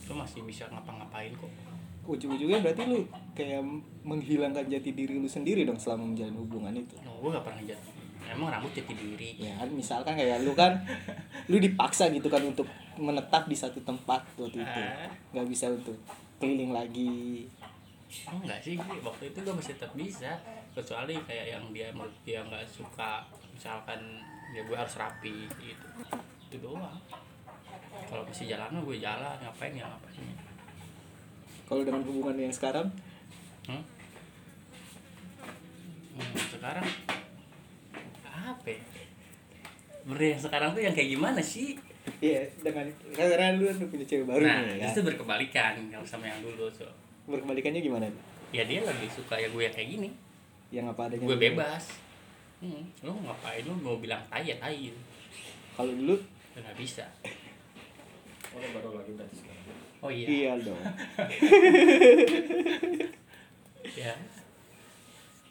Gue 0.03 0.19
masih 0.19 0.43
bisa 0.43 0.67
ngapa-ngapain 0.67 1.31
kok 1.39 1.53
ujung-ujungnya 2.03 2.59
berarti 2.59 2.83
lu 2.87 3.07
kayak 3.39 3.63
menghilangkan 4.03 4.67
jati 4.67 4.91
diri 4.91 5.23
lu 5.23 5.31
sendiri 5.31 5.63
dong 5.63 5.79
selama 5.79 6.11
menjalin 6.11 6.35
hubungan 6.35 6.75
itu. 6.75 6.99
Oh, 7.07 7.23
gue 7.23 7.31
gak 7.39 7.47
pernah 7.47 7.63
jati 7.63 8.03
emang 8.33 8.49
rambut 8.49 8.73
jati 8.73 8.95
diri. 8.97 9.31
Ya 9.37 9.53
kan 9.61 9.69
misalkan 9.71 10.15
kayak 10.17 10.43
lu 10.43 10.57
kan 10.57 10.81
lu 11.51 11.61
dipaksa 11.61 12.09
gitu 12.09 12.33
kan 12.33 12.41
untuk 12.43 12.67
menetap 12.97 13.47
di 13.47 13.57
satu 13.57 13.83
tempat 13.85 14.25
waktu 14.41 14.65
itu. 14.65 14.81
Ah. 14.81 15.09
nggak 15.33 15.47
bisa 15.49 15.69
untuk 15.69 15.97
keliling 16.41 16.73
lagi. 16.73 17.47
Oh, 18.29 18.41
enggak 18.45 18.61
sih 18.61 18.77
waktu 18.77 19.25
itu 19.33 19.39
gue 19.41 19.55
masih 19.55 19.73
tetap 19.77 19.93
bisa. 19.97 20.33
Kecuali 20.73 21.17
kayak 21.29 21.47
yang 21.59 21.65
dia 21.73 21.89
dia 22.25 22.41
nggak 22.45 22.65
suka 22.69 23.25
misalkan 23.53 24.01
ya 24.53 24.65
gue 24.65 24.77
harus 24.77 24.95
rapi 24.97 25.49
gitu. 25.61 25.87
Itu 26.49 26.57
doang. 26.61 27.01
Kalau 28.09 28.25
masih 28.25 28.49
jalan 28.49 28.81
gue 28.81 28.97
jalan 29.01 29.37
ngapain 29.41 29.73
ya 29.73 29.89
ngapain 29.89 30.42
kalau 31.73 31.89
dengan 31.89 32.05
hubungan 32.05 32.37
yang 32.37 32.53
sekarang 32.53 32.93
hmm? 33.65 33.81
Hmm, 36.21 36.37
sekarang 36.53 36.85
apa 38.29 38.69
ya? 38.69 38.83
Yang 40.05 40.45
sekarang 40.45 40.77
tuh 40.77 40.85
yang 40.85 40.93
kayak 40.93 41.17
gimana 41.17 41.41
sih? 41.41 41.81
iya 42.21 42.45
dengan 42.61 42.85
karena 43.15 43.57
lu 43.57 43.71
udah 43.71 43.89
punya 43.89 44.05
cewek 44.05 44.27
baru 44.27 44.43
nah, 44.43 44.59
nih 44.67 44.83
ya 44.83 44.91
itu 44.91 45.01
berkebalikan 45.07 45.79
kalau 45.87 46.03
sama 46.03 46.27
yang 46.27 46.43
dulu 46.43 46.67
so. 46.69 46.85
berkebalikannya 47.31 47.79
gimana 47.79 48.11
Ya 48.53 48.69
dia 48.69 48.85
lebih 48.85 49.09
suka 49.09 49.41
ya 49.41 49.49
gue 49.49 49.63
yang 49.65 49.73
kayak 49.73 49.89
gini. 49.97 50.11
yang 50.69 50.85
apa 50.85 51.09
adanya 51.09 51.25
Gue 51.25 51.41
bebas. 51.41 51.89
Hmm, 52.61 52.85
lo 53.01 53.17
mau 53.17 53.33
ngapain 53.33 53.65
lo 53.65 53.73
mau 53.81 53.97
bilang 53.97 54.21
tai 54.29 54.45
ya 54.45 54.61
tai 54.61 54.93
kalau 55.73 55.89
dulu 55.89 56.21
nggak 56.53 56.77
bisa. 56.77 57.09
Oh, 58.53 58.61
baru 58.61 59.01
lagi 59.01 59.17
berarti 59.17 59.37
sekarang. 59.41 59.82
Oh 60.03 60.11
iya. 60.11 60.27
iya 60.27 60.53
dong. 60.59 60.83
Ya, 63.93 64.15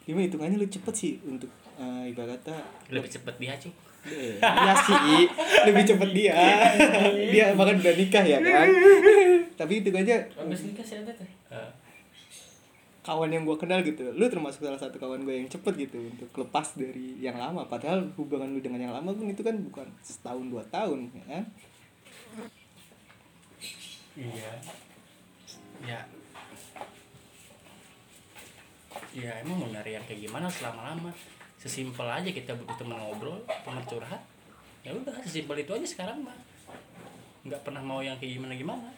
gimana 0.02 0.26
hitungannya? 0.26 0.58
Lu 0.58 0.66
cepet 0.66 0.94
sih 0.96 1.12
untuk 1.22 1.46
eh, 1.78 2.10
ibaratnya 2.10 2.58
lebih 2.90 3.06
cepet 3.06 3.34
dia 3.38 3.54
cuy. 3.54 3.70
Eh, 4.02 4.34
iya 4.42 4.74
sih. 4.82 5.30
Lebih 5.70 5.84
cepet 5.86 6.10
dia. 6.10 6.34
Dia 7.32 7.54
bahkan 7.54 7.78
udah 7.78 7.94
nikah 7.94 8.24
ya 8.26 8.42
kan? 8.42 8.66
Tapi 9.60 9.72
hitungannya 9.78 10.26
Habis 10.34 10.66
nikah 10.66 10.82
sih 10.82 10.98
ada 10.98 11.12
tuh. 11.14 11.28
Eh, 11.54 11.70
kawan 13.06 13.30
yang 13.30 13.46
gue 13.46 13.54
kenal 13.54 13.78
gitu. 13.86 14.10
Lu 14.10 14.26
termasuk 14.26 14.66
salah 14.66 14.80
satu 14.80 14.98
kawan 14.98 15.22
gue 15.22 15.46
yang 15.46 15.46
cepet 15.46 15.86
gitu 15.86 16.02
untuk 16.02 16.34
lepas 16.34 16.74
dari 16.74 17.22
yang 17.22 17.38
lama. 17.38 17.62
Padahal 17.70 18.10
hubungan 18.18 18.50
lu 18.50 18.58
dengan 18.58 18.82
yang 18.82 18.94
lama 18.96 19.14
pun 19.14 19.30
itu 19.30 19.46
kan 19.46 19.54
bukan 19.54 19.86
setahun 20.02 20.50
dua 20.50 20.66
tahun 20.66 21.14
ya 21.14 21.38
kan 21.38 21.44
iya. 24.16 24.52
Ya. 25.82 26.00
Ya 29.12 29.32
emang 29.44 29.60
mau 29.60 29.68
nyari 29.68 29.96
yang 29.96 30.04
kayak 30.08 30.28
gimana 30.28 30.48
selama-lama? 30.48 31.12
Sesimpel 31.60 32.08
aja 32.08 32.26
kita 32.26 32.56
butuh 32.56 32.76
teman 32.80 32.96
ngobrol, 32.96 33.38
teman 33.64 33.84
curhat. 33.84 34.20
Ya 34.82 34.90
udah 34.92 35.14
sesimpel 35.22 35.62
itu 35.62 35.72
aja 35.72 35.86
sekarang 35.86 36.24
mah. 36.24 36.36
Nggak 37.44 37.60
pernah 37.62 37.82
mau 37.84 38.00
yang 38.00 38.16
kayak 38.16 38.40
gimana-gimana. 38.40 38.88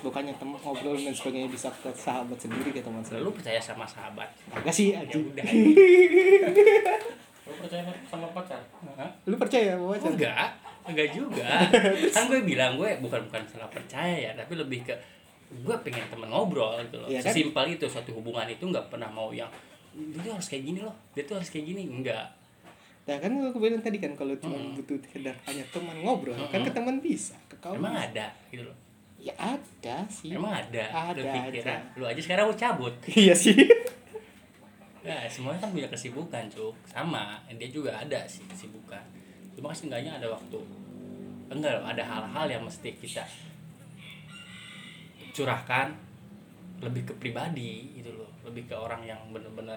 Bukannya 0.00 0.32
temen 0.36 0.56
ngobrol 0.60 0.96
dan 0.96 1.14
sebagainya 1.14 1.48
bisa 1.52 1.68
ke 1.70 1.92
sahabat 1.92 2.36
sendiri 2.40 2.74
ke 2.74 2.82
teman 2.82 3.04
sendiri 3.04 3.22
Lalu 3.22 3.38
percaya 3.38 3.60
sama 3.62 3.86
sahabat? 3.86 4.26
Enggak 4.50 4.74
sih 4.74 4.96
Ya 4.96 5.04
udah. 5.04 5.44
Lu 7.50 7.54
percaya 7.58 7.82
sama 8.06 8.26
pacar? 8.30 8.62
Hah? 8.94 9.10
lu 9.26 9.34
percaya 9.34 9.74
sama 9.74 9.86
pacar? 9.94 10.10
Enggak, 10.14 10.48
enggak 10.82 11.08
juga. 11.10 11.48
kan 12.14 12.24
gue 12.26 12.40
bilang 12.42 12.74
gue 12.74 12.90
bukan 12.98 13.20
bukan 13.26 13.42
salah 13.46 13.66
percaya 13.66 14.16
ya, 14.16 14.30
tapi 14.32 14.54
lebih 14.54 14.82
ke 14.82 14.94
gue 15.50 15.76
pengen 15.80 16.06
temen 16.06 16.26
ngobrol 16.26 16.78
gitu 16.80 16.96
loh. 16.96 17.08
Iya 17.08 17.20
kan? 17.20 17.32
Sesimpel 17.32 17.74
itu 17.74 17.84
suatu 17.84 18.10
hubungan 18.12 18.46
itu 18.46 18.62
nggak 18.62 18.86
pernah 18.86 19.08
mau 19.08 19.30
yang 19.30 19.50
dia 19.90 20.22
tuh 20.22 20.32
harus 20.32 20.46
kayak 20.46 20.62
gini 20.64 20.78
loh, 20.80 20.94
dia 21.10 21.22
tuh 21.22 21.34
harus 21.34 21.48
kayak 21.48 21.66
gini 21.66 21.82
enggak. 21.84 22.26
Nah 23.02 23.16
kan 23.16 23.32
gue 23.32 23.50
bilang 23.52 23.80
tadi 23.80 23.98
kan 23.98 24.14
kalau 24.14 24.36
cuma 24.36 24.54
Mm. 24.54 24.76
butuh 24.76 24.96
sekedar 25.00 25.34
hanya 25.44 25.64
teman 25.66 25.96
ngobrol 25.98 26.36
kan 26.46 26.60
ke 26.60 26.70
teman 26.70 27.00
bisa 27.00 27.34
ke 27.44 27.58
kawan 27.58 27.76
Emang 27.76 27.92
bisa. 27.92 28.06
ada 28.06 28.26
gitu 28.48 28.62
loh. 28.62 28.76
ya 29.18 29.34
ada 29.36 29.96
sih 30.06 30.30
Emang 30.30 30.54
ada. 30.54 30.84
lu 31.12 31.20
Ada, 31.20 31.32
pikir 31.34 31.60
ada. 31.60 31.74
ah, 31.74 31.80
lu 31.92 32.04
aja 32.06 32.20
sekarang 32.20 32.44
mau 32.46 32.54
cabut. 32.54 32.94
iya 33.18 33.34
sih 33.34 33.56
Ya, 35.00 35.24
semuanya 35.26 35.56
kan 35.58 35.72
punya 35.72 35.88
kesibukan, 35.88 36.44
Cuk. 36.52 36.76
Sama, 36.84 37.40
dia 37.50 37.68
juga 37.68 37.88
ada 37.88 38.20
sih 38.28 38.44
kesibukan. 38.44 39.00
Cuma 39.60 39.68
kan 39.68 39.76
seenggaknya 39.76 40.16
ada 40.16 40.32
waktu. 40.32 40.56
Enggak, 41.52 41.76
loh, 41.76 41.84
ada 41.84 42.00
hal-hal 42.00 42.46
yang 42.48 42.62
mesti 42.64 42.96
kita 42.96 43.20
curahkan 45.36 45.92
lebih 46.80 47.04
ke 47.04 47.12
pribadi 47.20 47.92
gitu 48.00 48.16
loh. 48.16 48.30
Lebih 48.48 48.72
ke 48.72 48.74
orang 48.74 49.04
yang 49.04 49.20
bener-bener 49.28 49.76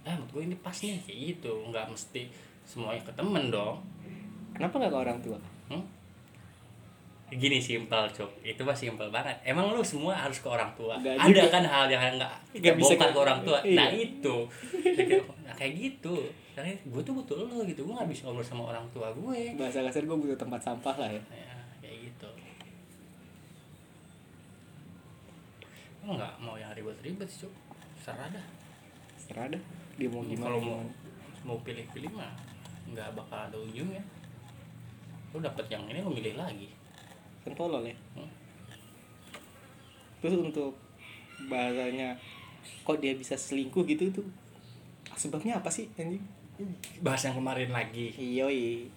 eh 0.00 0.14
menurut 0.16 0.32
gue 0.32 0.42
ini 0.48 0.56
pas 0.64 0.72
nih 0.72 0.96
kayak 1.04 1.18
gitu 1.36 1.52
nggak 1.68 1.84
mesti 1.92 2.24
semuanya 2.64 3.02
ke 3.04 3.12
temen 3.12 3.52
dong 3.52 3.84
kenapa 4.56 4.80
nggak 4.80 4.92
ke 4.92 4.98
orang 4.98 5.18
tua 5.20 5.38
hmm? 5.68 5.84
gini 7.30 7.60
simpel 7.60 8.08
cuk 8.10 8.30
itu 8.42 8.60
mah 8.64 8.74
simpel 8.74 9.12
banget 9.12 9.36
emang 9.44 9.70
lu 9.70 9.84
semua 9.84 10.16
harus 10.16 10.40
ke 10.40 10.48
orang 10.48 10.72
tua 10.74 10.96
Nggak 10.98 11.14
ada 11.14 11.28
juga. 11.30 11.52
kan 11.52 11.64
hal 11.68 11.86
yang 11.86 12.16
nggak 12.16 12.34
kita 12.56 12.74
bisa 12.74 12.96
bongkar 12.96 13.06
ke- 13.06 13.12
ke 13.14 13.20
orang 13.20 13.40
tua 13.44 13.58
iya. 13.62 13.76
nah 13.76 13.88
itu 13.92 14.36
nah, 15.46 15.54
kayak 15.54 15.72
gitu 15.76 16.16
karena 16.50 16.74
gue 16.74 17.02
tuh 17.06 17.14
butuh 17.14 17.46
lo 17.46 17.62
gitu 17.62 17.86
gue 17.86 17.94
nggak 17.94 18.10
bisa 18.10 18.26
ngobrol 18.26 18.42
sama 18.42 18.74
orang 18.74 18.82
tua 18.90 19.14
gue 19.14 19.54
bahasa 19.54 19.86
kasar 19.86 20.02
gue 20.02 20.18
butuh 20.18 20.34
tempat 20.34 20.60
sampah 20.60 20.96
lah 20.98 21.10
ya. 21.10 21.22
Ya 21.30 21.54
kayak 21.78 21.96
gitu. 22.10 22.30
Lo 26.02 26.18
nggak 26.18 26.34
mau 26.42 26.58
yang 26.58 26.74
ribet-ribet 26.74 27.30
sih 27.30 27.46
cuk. 27.46 27.54
Serah 28.02 28.26
dah. 28.34 28.46
Serah 29.14 29.46
dah. 29.46 29.62
Dia 29.94 30.10
mau 30.10 30.26
gimana 30.26 30.58
kalau 30.58 30.82
mau 31.46 31.58
pilih-pilih 31.62 32.10
mah 32.10 32.34
nggak 32.90 33.14
bakal 33.14 33.38
ada 33.46 33.56
ujungnya. 33.56 34.02
Lu 35.30 35.38
dapet 35.38 35.70
yang 35.70 35.86
ini 35.86 36.02
lu 36.02 36.10
milih 36.10 36.34
lagi. 36.34 36.66
Kan 37.46 37.54
tolol 37.54 37.86
ya. 37.86 37.96
Hmm. 38.18 38.30
terus 40.20 40.36
untuk 40.36 40.76
bahasanya 41.48 42.12
kok 42.84 43.00
dia 43.00 43.16
bisa 43.16 43.38
selingkuh 43.38 43.86
gitu 43.88 44.10
tuh? 44.12 44.26
Sebabnya 45.16 45.56
apa 45.56 45.72
sih 45.72 45.88
anjing 45.96 46.39
bahas 47.00 47.22
yang 47.26 47.36
kemarin 47.36 47.70
lagi. 47.72 48.12
Yoi. 48.16 48.88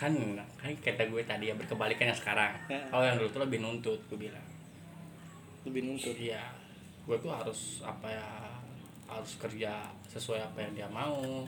kan 0.00 0.16
kan 0.56 0.72
kata 0.80 1.12
gue 1.12 1.22
tadi 1.28 1.52
ya 1.52 1.54
berkebalikan 1.60 2.08
yang 2.08 2.16
sekarang. 2.16 2.56
Ya. 2.72 2.80
kalau 2.88 3.04
yang 3.04 3.20
dulu 3.20 3.28
tuh 3.36 3.42
lebih 3.44 3.60
nuntut 3.60 4.00
gue 4.08 4.16
bilang. 4.16 4.46
Lebih 5.68 5.84
nuntut? 5.84 6.16
Iya. 6.16 6.40
Gue 7.04 7.20
tuh 7.20 7.28
harus 7.28 7.84
apa 7.84 8.08
ya 8.08 8.28
harus 9.04 9.36
kerja 9.36 9.84
sesuai 10.08 10.40
apa 10.40 10.64
yang 10.64 10.72
dia 10.72 10.88
mau. 10.88 11.44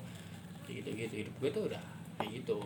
Gitu 0.68 0.84
gitu 0.84 1.24
hidup 1.24 1.34
gue 1.40 1.48
tuh 1.48 1.64
udah 1.72 1.84
kayak 2.20 2.44
gitu. 2.44 2.60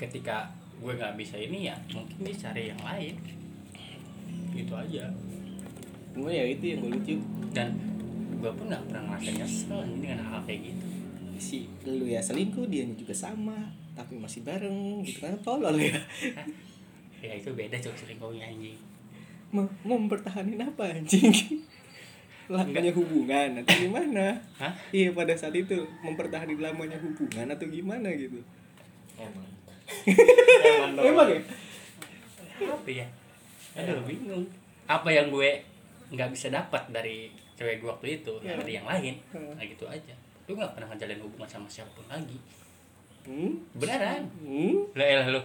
Ketika 0.00 0.48
gue 0.80 0.92
nggak 0.96 1.20
bisa 1.20 1.36
ini 1.36 1.68
ya 1.68 1.76
mungkin 1.92 2.24
dia 2.24 2.36
cari 2.40 2.72
yang 2.72 2.80
lain. 2.80 3.14
Gitu 4.56 4.72
aja. 4.72 5.12
Gue 6.16 6.32
ya 6.32 6.44
itu 6.48 6.64
yang 6.72 6.80
gue 6.88 6.90
lucu. 6.96 7.16
Dan 7.52 7.97
gue 8.38 8.50
pun 8.54 8.64
nggak 8.70 8.82
pernah 8.86 9.02
ngerasa 9.10 9.30
nyesel 9.34 9.80
dengan 9.98 10.18
hal 10.22 10.40
kayak 10.46 10.60
gitu. 10.70 10.86
Si 11.38 11.58
lu 11.86 12.06
ya 12.06 12.22
selingkuh 12.22 12.66
dia 12.70 12.86
juga 12.94 13.14
sama 13.14 13.54
tapi 13.98 14.14
masih 14.14 14.46
bareng 14.46 15.02
gitu 15.02 15.26
kan? 15.26 15.34
Tolol 15.42 15.76
ya. 15.78 15.98
Ya 17.18 17.34
itu 17.34 17.50
beda 17.50 17.74
cok 17.74 17.98
selingkuhnya 17.98 18.46
anjing. 18.46 18.78
Mau 19.50 19.66
mempertahankan 19.82 20.70
apa 20.70 21.02
anjing? 21.02 21.34
Lamanya 22.54 22.94
hubungan 22.94 23.58
atau 23.58 23.74
gimana? 23.74 24.38
Hah? 24.56 24.72
iya 24.94 25.10
pada 25.10 25.34
saat 25.34 25.52
itu 25.52 25.84
mempertahankan 26.00 26.62
lamanya 26.62 26.96
hubungan 27.02 27.50
atau 27.50 27.66
gimana 27.66 28.08
gitu. 28.14 28.38
Emang. 29.18 29.50
emang 31.10 31.28
ya? 31.28 31.42
Apa 32.70 32.88
ya? 32.88 33.06
Aduh 33.76 34.06
bingung. 34.06 34.46
Apa 34.86 35.10
yang 35.10 35.28
gue 35.28 35.60
nggak 36.14 36.30
bisa 36.32 36.48
dapat 36.48 36.88
dari 36.88 37.28
cewek 37.58 37.82
gue 37.82 37.90
waktu 37.90 38.22
itu 38.22 38.32
Ya. 38.38 38.54
dari 38.54 38.78
yang 38.78 38.86
lain. 38.86 39.18
Hmm. 39.34 39.50
nah 39.58 39.64
gitu 39.66 39.82
aja. 39.84 40.14
Lu 40.46 40.54
nggak 40.54 40.78
pernah 40.78 40.94
ngejalin 40.94 41.18
hubungan 41.18 41.50
sama 41.50 41.66
siapa 41.66 41.90
pun 41.90 42.06
lagi. 42.06 42.38
Hmm? 43.26 43.58
beneran? 43.74 44.22
Hmm? 44.40 44.86
lah 44.94 45.04
elah 45.04 45.28
lu. 45.34 45.42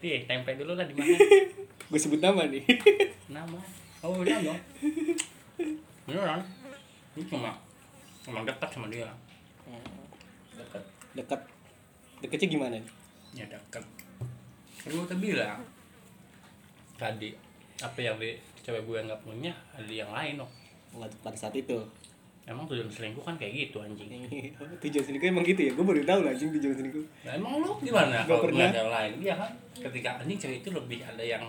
Ih, 0.00 0.24
tempe 0.24 0.56
dulu 0.56 0.72
lah 0.72 0.88
di 0.88 0.96
mana. 0.96 1.12
Gue 1.92 2.00
sebut 2.00 2.16
nama 2.18 2.48
nih. 2.48 2.64
Nama? 3.36 3.60
Oh 4.00 4.16
udah 4.16 4.38
dong. 4.40 4.60
Beneran? 6.08 6.40
Ini 7.14 7.22
cuma 7.28 7.52
cuma 8.24 8.40
dekat 8.42 8.70
sama 8.72 8.88
dia. 8.88 9.04
Dekat. 10.56 10.82
dekat. 11.12 11.40
Deketnya 12.24 12.48
gimana 12.48 12.74
nih? 12.80 12.92
Ya 13.36 13.44
dekat. 13.44 13.84
Kan 14.80 14.88
gue 14.88 15.04
udah 15.04 15.18
bilang. 15.20 15.60
Tadi 16.96 17.36
apa 17.80 17.98
yang 18.00 18.16
di 18.16 18.40
cewek 18.60 18.88
gue 18.88 18.98
nggak 19.04 19.20
punya 19.20 19.52
ada 19.72 19.88
yang 19.88 20.08
lain 20.12 20.40
loh 20.40 20.48
pada 20.92 21.36
saat 21.36 21.54
itu 21.54 21.78
emang 22.42 22.66
tujuan 22.66 22.86
selingkuh 22.86 23.22
kan 23.22 23.34
kayak 23.34 23.52
gitu 23.64 23.78
anjing 23.78 24.10
tujuan 24.80 25.04
selingkuh 25.04 25.28
emang 25.28 25.44
gitu 25.44 25.60
ya 25.62 25.72
gue 25.72 25.84
baru 25.84 26.02
tahu 26.02 26.20
lah 26.20 26.30
anjing 26.30 26.50
tujuan 26.52 26.74
selingkuh 26.74 27.04
Nah, 27.22 27.32
emang 27.32 27.52
lu 27.58 27.70
gimana 27.78 28.16
Gak 28.18 28.26
kalau 28.26 28.42
pernah. 28.44 28.58
nggak 28.58 28.68
ada 28.68 28.80
yang 28.80 28.90
lain? 28.90 29.12
Iya 29.20 29.34
kan? 29.36 29.50
Ketika 29.80 30.08
anjing 30.18 30.38
cewek 30.38 30.58
itu 30.60 30.70
lebih 30.70 30.98
ada 31.00 31.22
yang 31.22 31.44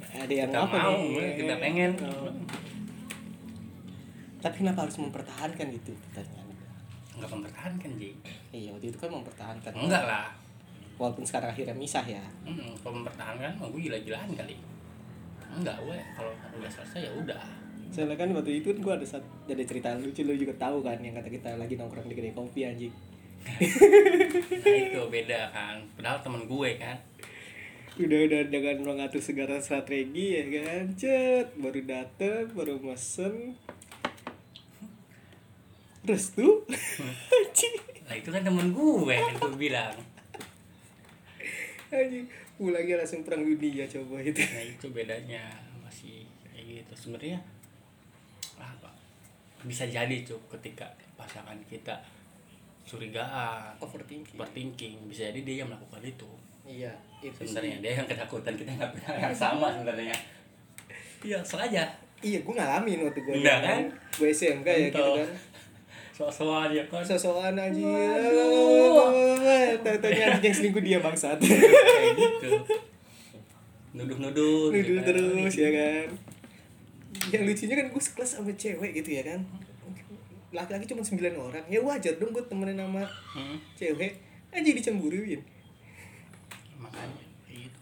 ada 0.00 0.32
yang 0.32 0.48
kita 0.48 0.58
apa 0.60 0.76
mau, 0.80 0.96
nih 0.96 1.32
kita 1.36 1.54
pengen. 1.58 1.90
Oh. 2.00 2.32
tapi 4.40 4.54
kenapa 4.58 4.78
harus 4.82 4.96
mempertahankan 4.96 5.66
gitu 5.70 5.92
pertanyaan 6.08 6.48
Enggak 7.12 7.30
mempertahankan, 7.30 7.90
Ji. 7.94 8.10
iya 8.50 8.72
waktu 8.72 8.88
itu 8.88 8.96
kan 8.96 9.10
mempertahankan 9.10 9.72
Enggak 9.76 10.04
lah. 10.04 10.32
walaupun 10.96 11.20
sekarang 11.20 11.50
akhirnya 11.50 11.74
misah 11.74 12.00
ya 12.02 12.24
Hmm, 12.42 12.72
kalau 12.78 12.96
mempertahankan 12.96 13.52
mah 13.54 13.68
gue 13.68 13.80
gila-gilaan 13.82 14.30
kali. 14.30 14.56
Enggak, 15.50 15.76
gue 15.78 15.98
kalau 16.14 16.30
udah 16.54 16.70
selesai 16.70 17.00
ya 17.02 17.12
udah. 17.12 17.42
Soalnya 17.90 18.16
kan 18.16 18.30
waktu 18.32 18.62
itu 18.62 18.70
kan 18.70 18.78
gue 18.80 18.92
ada 19.02 19.06
saat 19.06 19.24
ada 19.50 19.64
cerita 19.66 19.94
lucu 19.98 20.22
lu 20.22 20.38
juga 20.38 20.54
tahu 20.56 20.80
kan 20.80 20.98
yang 21.02 21.14
kata 21.18 21.26
kita 21.26 21.58
lagi 21.58 21.74
nongkrong 21.74 22.06
di 22.06 22.14
kedai 22.14 22.34
kopi 22.34 22.62
anjing 22.66 22.94
Nah, 23.40 23.56
itu 24.76 25.00
beda 25.08 25.48
kan. 25.48 25.80
Padahal 25.96 26.20
temen 26.20 26.44
gue 26.44 26.70
kan. 26.76 26.96
udah 28.00 28.20
udah 28.32 28.42
dengan 28.48 28.76
mengatur 28.80 29.20
segala 29.20 29.60
strategi 29.60 30.32
ya 30.32 30.44
kan 30.48 30.96
cet 30.96 31.52
baru 31.60 31.84
dateng 31.84 32.48
baru 32.56 32.80
mesen 32.80 33.60
restu 36.08 36.64
Nah, 38.08 38.14
itu 38.16 38.28
kan 38.32 38.40
temen 38.42 38.72
gue 38.72 39.14
yang 39.14 39.36
gue 39.36 39.56
bilang. 39.56 39.96
anjing 41.90 42.26
pulangnya 42.56 43.00
langsung 43.02 43.24
perang 43.24 43.42
dunia 43.44 43.84
coba 43.88 44.20
itu 44.20 44.36
Nah, 44.48 44.64
itu 44.64 44.86
bedanya 44.92 45.44
masih 45.80 46.24
kayak 46.52 46.84
gitu. 46.84 46.92
Sebenarnya? 46.96 47.40
Bisa 49.62 49.84
jadi 49.84 50.16
tuh 50.20 50.40
ketika 50.48 50.88
pasangan 51.14 51.56
kita 51.64 51.92
curigaan, 52.82 53.76
overthinking. 53.76 54.34
overthinking, 54.34 54.94
bisa 55.06 55.28
jadi 55.28 55.40
dia 55.40 55.56
yang 55.60 55.68
melakukan 55.68 56.02
itu. 56.02 56.26
iya 56.62 56.92
itu 57.18 57.34
sebenarnya 57.40 57.76
dia 57.80 57.92
yang 57.94 58.06
ketakutan 58.06 58.54
kita 58.54 58.70
nggak 58.70 58.90
punya 58.90 59.10
yang 59.20 59.34
sama 59.36 59.68
sebenarnya. 59.70 60.14
Iya 61.20 61.36
sengaja. 61.40 61.84
iya 62.20 62.40
gue 62.40 62.48
ngalamin 62.50 63.04
waktu 63.04 63.20
gue 63.20 63.34
Iya 63.38 63.60
kan? 63.60 63.80
gue 64.10 64.28
SMK 64.30 64.64
ya 64.64 64.88
gitu 64.88 65.04
kan. 65.14 65.28
Soal-soal 66.10 66.68
dia 66.68 66.84
kan? 66.86 67.04
Sosokan 67.04 67.52
Waduh. 67.56 67.84
Tanya 70.00 70.24
anjing 70.30 70.42
yang 70.42 70.56
selingkuh 70.56 70.80
dia 70.80 70.98
bangsat. 70.98 71.36
Kayak 71.36 72.12
gitu. 72.16 72.50
Nuduh-nuduh 73.92 74.70
gitu 74.70 74.96
Nuduh 74.96 74.96
kan. 74.96 75.06
terus 75.06 75.54
ya 75.54 75.70
kan 75.70 76.06
yang 77.28 77.42
lucunya 77.42 77.74
kan 77.74 77.86
gue 77.88 78.02
sekelas 78.02 78.30
sama 78.36 78.52
cewek 78.52 78.90
gitu 78.96 79.10
ya 79.12 79.22
kan. 79.24 79.40
Laki-laki 80.50 80.86
cuma 80.86 81.02
9 81.02 81.14
orang. 81.32 81.64
Ya 81.66 81.78
wajar 81.78 82.14
dong 82.16 82.30
gue 82.30 82.42
temenin 82.44 82.76
sama 82.76 83.06
Hmm, 83.30 83.58
cewek. 83.74 84.18
Anjing 84.50 84.74
dicemburuin 84.74 85.38
makanya 86.76 87.22
kayak 87.44 87.68
gitu. 87.68 87.80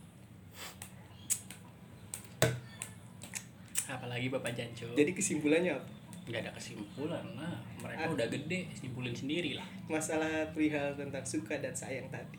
Apalagi 3.88 4.26
bapak 4.28 4.52
Janco. 4.52 4.92
Jadi 4.92 5.10
kesimpulannya 5.16 5.72
apa? 5.72 5.88
Nggak 6.28 6.40
ada 6.44 6.52
kesimpulan 6.52 7.24
lah. 7.40 7.56
Mereka 7.80 8.04
Ah. 8.04 8.12
udah 8.12 8.26
gede 8.28 8.68
simpulin 8.76 9.16
sendiri 9.16 9.56
lah. 9.56 9.64
Masalah 9.88 10.52
perihal 10.52 10.92
tentang 10.92 11.24
suka 11.24 11.56
dan 11.56 11.72
sayang 11.72 12.04
tadi. 12.12 12.36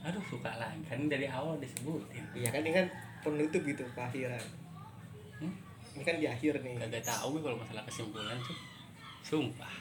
Aduh 0.00 0.24
suka 0.24 0.56
lah. 0.56 0.72
Kan 0.88 1.12
dari 1.12 1.28
awal 1.28 1.60
disebutin. 1.60 2.24
Iya 2.32 2.48
kan 2.48 2.64
ini 2.64 2.72
kan 2.72 2.86
penutup 3.20 3.60
gitu 3.60 3.84
keakhiran 3.92 4.40
Hmm? 4.40 4.63
Ini 5.94 6.02
kan 6.02 6.16
di 6.18 6.26
akhir 6.26 6.60
nih. 6.62 6.74
Kagak 6.78 7.04
tahu 7.06 7.38
gue 7.38 7.42
kalau 7.46 7.58
masalah 7.58 7.82
kesimpulan 7.86 8.38
tuh 8.42 8.58
sumpah. 9.22 9.72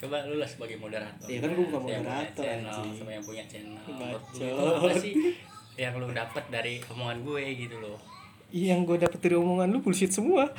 Coba 0.00 0.24
lu 0.26 0.40
lah 0.40 0.48
sebagai 0.48 0.80
moderator. 0.80 1.28
Iya 1.28 1.38
kan 1.44 1.50
gua 1.52 1.66
bukan 1.68 1.80
Yang 1.84 2.02
moderator, 2.08 2.42
channel, 2.42 2.72
anjing. 2.72 2.94
sama 2.96 3.10
yang 3.12 3.24
punya 3.24 3.44
channel. 3.46 3.76
Bacot. 3.86 4.80
Apa 4.80 4.88
sih 4.98 5.14
yang 5.76 5.94
lu 6.00 6.08
dapat 6.12 6.44
dari 6.48 6.74
omongan 6.88 7.18
gue 7.22 7.42
gitu 7.54 7.76
loh. 7.78 7.98
Yang 8.52 8.80
gue 8.88 8.96
dapet 9.04 9.18
dari 9.20 9.36
omongan 9.36 9.68
lu 9.70 9.78
bullshit 9.84 10.12
semua. 10.12 10.48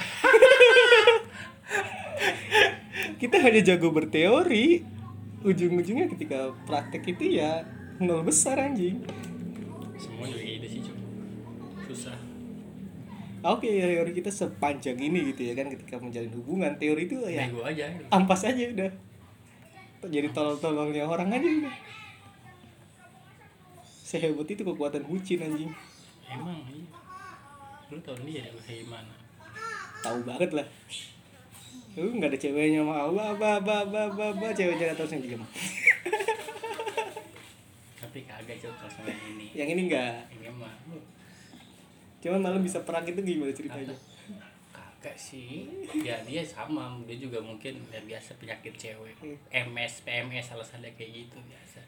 Kita 3.22 3.36
hanya 3.42 3.62
jago 3.64 3.90
berteori. 3.90 4.84
Ujung-ujungnya 5.44 6.08
ketika 6.08 6.56
praktek 6.64 7.04
itu 7.18 7.36
ya 7.42 7.68
nol 8.00 8.24
besar 8.24 8.60
anjing. 8.64 9.04
Semua 10.00 10.28
juga 10.30 10.40
gitu 10.44 10.68
sih 10.68 10.80
cuy 10.88 10.98
susah 11.94 12.16
oke 13.44 13.68
teori 13.68 14.12
kita 14.16 14.32
sepanjang 14.32 14.98
ini 14.98 15.36
gitu 15.36 15.52
ya 15.52 15.54
kan 15.54 15.68
ketika 15.68 16.00
menjalin 16.00 16.32
hubungan 16.34 16.72
teori 16.80 17.06
itu 17.06 17.20
ya 17.28 17.46
bego 17.46 17.62
aja 17.68 17.92
gitu. 17.92 18.08
ampas 18.10 18.42
aja 18.48 18.64
udah. 18.72 18.92
Jadi 20.04 20.28
tolol-tololnya 20.36 21.08
orang 21.08 21.32
aja 21.32 21.48
udah. 21.48 21.76
Sehebat 24.04 24.48
itu 24.52 24.64
kekuatan 24.68 25.08
bucin 25.08 25.40
anjing. 25.40 25.72
Emang 26.28 26.60
iya. 26.68 26.88
Lu 27.92 28.00
tau 28.04 28.16
dia 28.24 28.44
kayak 28.44 28.84
gimana? 28.84 29.14
Tahu 30.04 30.20
banget 30.28 30.52
lah. 30.52 30.68
Lu 31.96 32.10
nggak 32.10 32.36
ada 32.36 32.40
ceweknya 32.40 32.84
mau 32.84 33.12
apa 33.16 33.38
apa 33.38 33.48
apa 33.64 33.76
apa 33.88 34.00
apa, 34.12 34.24
apa 34.36 34.46
ceweknya 34.52 34.98
terus 34.98 35.14
yang 35.16 35.24
diem 35.24 35.44
tapi 38.14 38.30
kagak 38.30 38.62
kalau 38.62 38.94
sama 38.94 39.10
yang 39.10 39.26
ini. 39.34 39.46
Yang 39.58 39.70
ini 39.74 39.82
enggak 39.90 40.30
ini 40.38 40.46
mah 40.54 40.70
cuman 42.24 42.40
malam 42.40 42.64
bisa 42.64 42.80
perang 42.88 43.04
itu 43.04 43.20
gimana 43.20 43.52
ceritanya? 43.52 43.92
Kagak 44.72 45.20
sih. 45.20 45.68
Ya 45.92 46.16
dia 46.24 46.40
sama. 46.48 46.96
Dia 47.04 47.20
juga 47.20 47.44
mungkin 47.44 47.84
ya 47.92 48.00
biasa 48.00 48.40
penyakit 48.40 48.72
cewek. 48.80 49.20
MS 49.52 50.08
PMS 50.08 50.56
alasannya 50.56 50.96
kayak 50.96 51.12
gitu 51.28 51.38
biasa. 51.44 51.84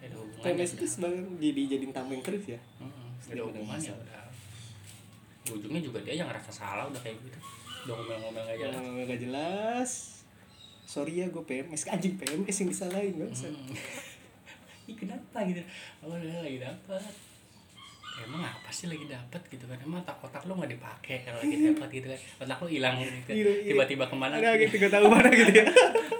Ada 0.00 0.16
PMS 0.40 0.80
itu 0.80 0.86
sebagai 0.88 1.20
jadi 1.36 1.76
jadiin 1.76 1.92
tameng 1.92 2.24
terus 2.24 2.48
ya? 2.48 2.60
Mm-mm, 2.80 3.20
ada 3.28 3.42
hubungannya 3.44 3.92
udah. 3.92 4.24
Ujungnya 5.52 5.80
juga 5.84 6.00
dia 6.00 6.24
yang 6.24 6.28
ngerasa 6.32 6.48
salah 6.48 6.88
udah 6.88 7.00
kayak 7.04 7.20
gitu. 7.20 7.38
Udah 7.84 7.94
ngomel-ngomel 8.00 8.42
gak 8.48 8.56
jelas. 8.56 8.74
Ngomong 8.80 9.04
gak 9.04 9.20
jelas. 9.20 9.90
Sorry 10.88 11.20
ya 11.20 11.28
gue 11.28 11.44
PMS 11.44 11.84
anjing 11.92 12.16
PMS 12.16 12.56
yang 12.64 12.68
disalahin 12.72 13.14
bangsa. 13.20 13.52
Hmm. 13.52 13.76
Ih 14.88 14.96
kenapa 14.96 15.44
gitu? 15.44 15.60
Oh 16.00 16.16
udah 16.16 16.40
lagi 16.40 16.56
dapat 16.64 17.27
Emang 18.24 18.42
apa 18.42 18.70
sih 18.72 18.86
lagi 18.90 19.06
dapat 19.06 19.42
gitu 19.52 19.64
kan. 19.68 19.78
Emang 19.78 20.02
otak 20.02 20.18
otak 20.18 20.42
lu 20.48 20.58
gak 20.58 20.72
dipakai 20.72 21.22
kalau 21.22 21.38
lagi 21.38 21.56
dapat 21.70 21.88
gitu 21.92 22.06
kan. 22.10 22.20
Otak 22.42 22.58
lu 22.64 22.68
hilang. 22.72 22.94
Gitu 22.98 23.20
kan. 23.26 23.34
Iya. 23.34 23.52
Tiba-tiba 23.74 24.04
ke 24.08 24.16
mana? 24.16 24.34
Ada 24.40 24.50
gitu 24.58 24.74
gak 24.80 24.92
tahu 24.92 25.06
mana 25.14 25.28
gitu 25.30 25.52
ya. 25.52 25.64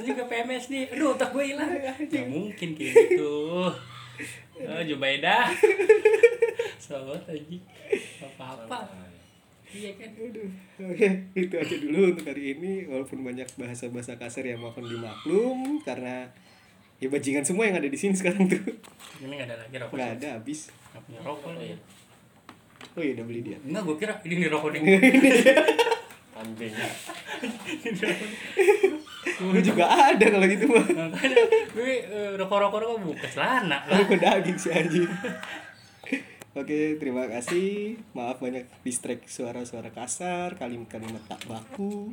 Juga 0.03 0.23
PMS 0.31 0.65
nih. 0.71 0.85
Aduh 0.95 1.09
otak 1.17 1.31
gue 1.35 1.45
hilang. 1.55 1.71
Ya 2.11 2.23
mungkin 2.27 2.69
kayak 2.77 2.95
gitu. 2.95 3.35
Oh 4.59 4.83
Jubaida 4.83 5.47
Sobat 6.83 7.23
aja 7.31 7.57
Apa-apa. 8.19 8.91
Iya 9.69 9.93
kan? 10.01 10.11
Aduh. 10.17 10.49
Oke, 10.81 11.09
itu 11.37 11.55
aja 11.55 11.77
dulu 11.77 12.17
untuk 12.17 12.27
hari 12.27 12.57
ini. 12.57 12.89
Walaupun 12.89 13.21
banyak 13.21 13.45
bahasa-bahasa 13.61 14.17
kasar 14.17 14.49
yang 14.49 14.65
mohon 14.65 14.89
dimaklum 14.89 15.79
karena 15.85 16.33
ya 16.99 17.07
bajingan 17.07 17.45
semua 17.47 17.65
yang 17.65 17.79
ada 17.79 17.87
di 17.87 17.99
sini 17.99 18.15
sekarang 18.15 18.47
tuh. 18.47 18.59
Ini 19.19 19.35
gak 19.35 19.47
ada 19.51 19.57
lagi 19.63 19.77
rokok 19.79 19.95
Nggak 19.95 20.11
ada 20.19 20.29
habis. 20.39 20.61
Gak 20.95 21.03
punya 21.07 21.21
rokok 21.23 21.51
Oh, 21.51 21.55
nih 21.55 21.67
iya. 21.67 21.77
Oh 22.95 23.03
iya 23.03 23.13
udah 23.19 23.27
beli 23.27 23.41
dia. 23.43 23.59
Enggak 23.63 23.83
gue 23.87 23.97
kira 23.99 24.15
ini 24.23 24.47
rokok 24.47 24.71
nih 24.75 24.81
Kambing. 26.39 26.75
Gue 29.39 29.61
juga 29.63 29.85
ada 29.87 30.25
kalau 30.27 30.47
gitu 30.47 30.67
mah. 30.75 30.87
Gue 31.75 31.93
eh, 32.07 32.33
rokok-rokok 32.39 32.79
rokok 32.79 32.99
buka 33.03 33.27
celana 33.27 33.83
lah 33.87 33.99
Aku 34.03 34.15
daging 34.15 34.59
sih 34.59 34.71
anjing. 34.71 35.11
Oke, 36.55 36.99
terima 36.99 37.27
kasih. 37.31 37.99
Maaf 38.15 38.43
banyak 38.43 38.67
distract 38.83 39.31
suara-suara 39.31 39.95
kasar, 39.95 40.59
kalimat-kalimat 40.59 41.23
tak 41.31 41.39
baku. 41.47 42.11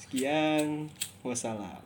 Sekian, 0.00 0.88
wassalam. 1.20 1.85